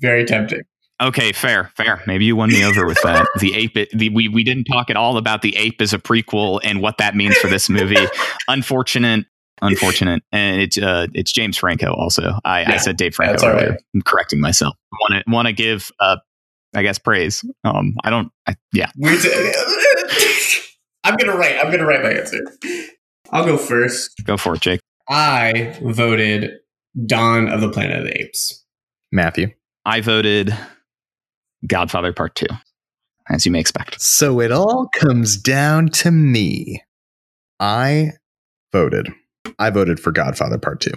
[0.00, 0.62] very tempting.
[1.02, 2.00] Okay, fair, fair.
[2.06, 3.26] Maybe you won me over with that.
[3.40, 3.74] the ape.
[3.92, 6.98] The, we we didn't talk at all about the ape as a prequel and what
[6.98, 8.06] that means for this movie.
[8.46, 9.26] Unfortunate,
[9.60, 11.92] unfortunate, and it's uh, it's James Franco.
[11.92, 13.70] Also, I, yeah, I said Dave Franco earlier.
[13.70, 13.80] Right.
[13.94, 14.76] I'm correcting myself.
[15.10, 16.18] Want to want to give uh,
[16.74, 17.44] I guess praise.
[17.64, 18.30] Um, I don't.
[18.46, 18.90] I, yeah.
[21.04, 21.58] I'm gonna write.
[21.58, 22.38] I'm gonna write my answer.
[23.30, 24.22] I'll go first.
[24.24, 24.80] Go for it, Jake.
[25.08, 26.50] I voted
[27.06, 28.64] Dawn of the Planet of the Apes.
[29.10, 29.48] Matthew.
[29.84, 30.56] I voted
[31.66, 32.46] Godfather Part 2,
[33.30, 34.00] as you may expect.
[34.00, 36.82] So it all comes down to me.
[37.60, 38.12] I
[38.72, 39.08] voted.
[39.58, 40.92] I voted for Godfather Part 2.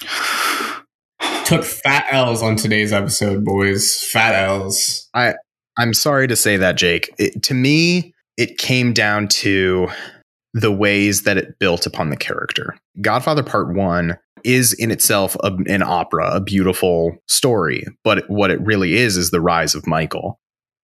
[1.44, 4.02] Took fat L's on today's episode, boys.
[4.10, 5.08] Fat L's.
[5.14, 5.34] I
[5.78, 7.14] I'm sorry to say that, Jake.
[7.18, 9.88] It, to me, it came down to
[10.60, 12.76] the ways that it built upon the character.
[13.00, 17.84] Godfather Part 1 is in itself a, an opera, a beautiful story.
[18.04, 20.38] But what it really is is the rise of Michael.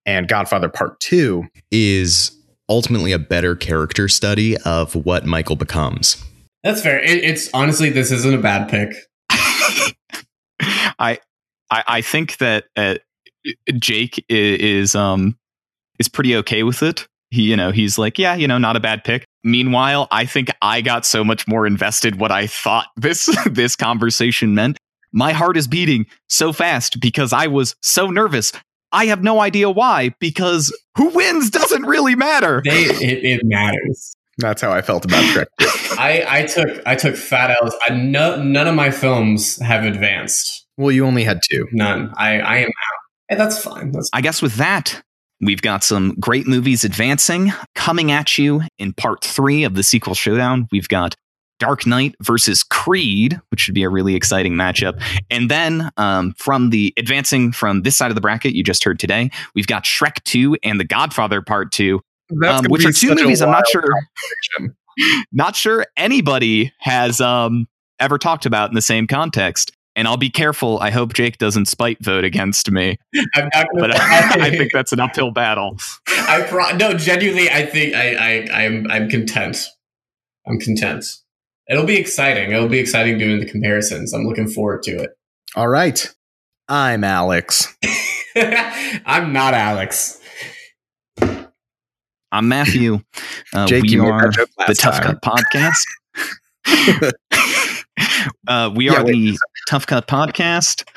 [0.07, 2.37] And Godfather Part 2 is
[2.68, 6.22] ultimately a better character study of what Michael becomes.
[6.62, 6.99] That's fair.
[6.99, 8.95] It, it's honestly, this isn't a bad pick.
[10.99, 11.18] I,
[11.70, 12.97] I, I think that uh,
[13.79, 15.37] Jake is, is um
[15.99, 17.07] is pretty okay with it.
[17.31, 19.25] He, you know, he's like, yeah, you know, not a bad pick.
[19.45, 24.55] Meanwhile, I think I got so much more invested what I thought this this conversation
[24.55, 24.78] meant.
[25.12, 28.53] My heart is beating so fast because I was so nervous.
[28.90, 32.62] I have no idea why because who wins doesn't really matter.
[32.64, 34.14] They, it, it matters.
[34.38, 35.49] That's how I felt about Trek.
[35.61, 37.74] I, I took I took fat L's.
[37.88, 40.66] I, no, none of my films have advanced.
[40.76, 41.68] Well, you only had two.
[41.72, 42.12] None.
[42.16, 43.01] I, I am out.
[43.28, 43.92] Hey, that's fine.
[43.92, 44.18] That's fine.
[44.18, 45.03] I guess with that,
[45.45, 50.14] We've got some great movies advancing coming at you in part three of the sequel
[50.14, 50.68] showdown.
[50.72, 51.14] We've got
[51.59, 55.01] Dark Knight versus Creed, which should be a really exciting matchup.
[55.30, 58.99] And then um, from the advancing from this side of the bracket you just heard
[58.99, 62.01] today, we've got Shrek 2 and The Godfather Part 2,
[62.47, 63.84] um, which are two movies I'm not sure.
[65.32, 67.66] not sure anybody has um,
[68.01, 70.78] ever talked about in the same context and I'll be careful.
[70.80, 72.99] I hope Jake doesn't spite vote against me.
[73.34, 75.76] I'm not but I, I, think that's an uphill battle.
[76.09, 79.59] I pro- no, genuinely, I think I, I I'm I'm content.
[80.47, 81.05] I'm content.
[81.68, 82.53] It'll be exciting.
[82.53, 84.12] It'll be exciting doing the comparisons.
[84.12, 85.11] I'm looking forward to it.
[85.57, 86.14] All right.
[86.68, 87.74] I'm Alex.
[88.36, 90.20] I'm not Alex.
[92.32, 93.01] I'm Matthew.
[93.53, 94.30] Uh, Jake, we you are
[94.66, 95.18] the Tough time.
[95.20, 95.84] Cut Podcast.
[98.49, 99.12] uh, we Yeah, are wait.
[99.12, 99.38] the
[99.68, 100.88] Tough Cut Podcast.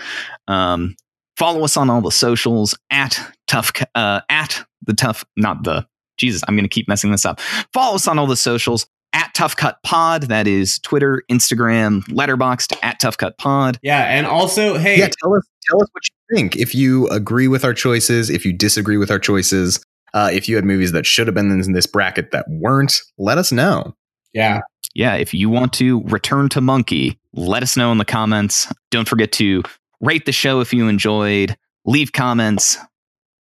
[0.47, 0.95] Um,
[1.37, 5.85] follow us on all the socials at Tough Cu- uh, at the Tough not the
[6.17, 6.41] Jesus.
[6.47, 7.39] I'm going to keep messing this up.
[7.73, 10.23] Follow us on all the socials at Tough Cut Pod.
[10.23, 13.79] That is Twitter, Instagram, Letterboxd at Tough Cut Pod.
[13.83, 16.55] Yeah, and also, hey, yeah, tell us tell us what you think.
[16.55, 19.83] If you agree with our choices, if you disagree with our choices,
[20.13, 23.37] uh, if you had movies that should have been in this bracket that weren't, let
[23.37, 23.93] us know.
[24.33, 24.61] yeah,
[24.97, 28.67] yeah, if you want to return to Monkey, let us know in the comments.
[28.89, 29.61] Don't forget to
[30.01, 32.77] rate the show if you enjoyed, leave comments,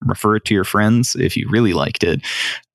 [0.01, 2.21] refer it to your friends if you really liked it.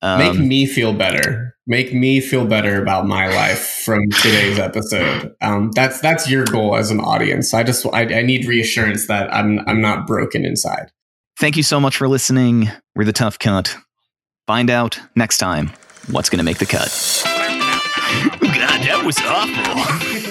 [0.01, 1.55] make Um, me feel better.
[1.67, 5.35] Make me feel better about my life from today's episode.
[5.41, 7.53] Um, that's that's your goal as an audience.
[7.53, 10.91] I just I, I need reassurance that I'm I'm not broken inside.
[11.37, 12.69] thank you so much for listening.
[12.95, 13.77] We're the Tough Cut.
[14.47, 15.71] Find out next time
[16.09, 16.89] what's going to make the cut.
[19.01, 20.30] That was awful.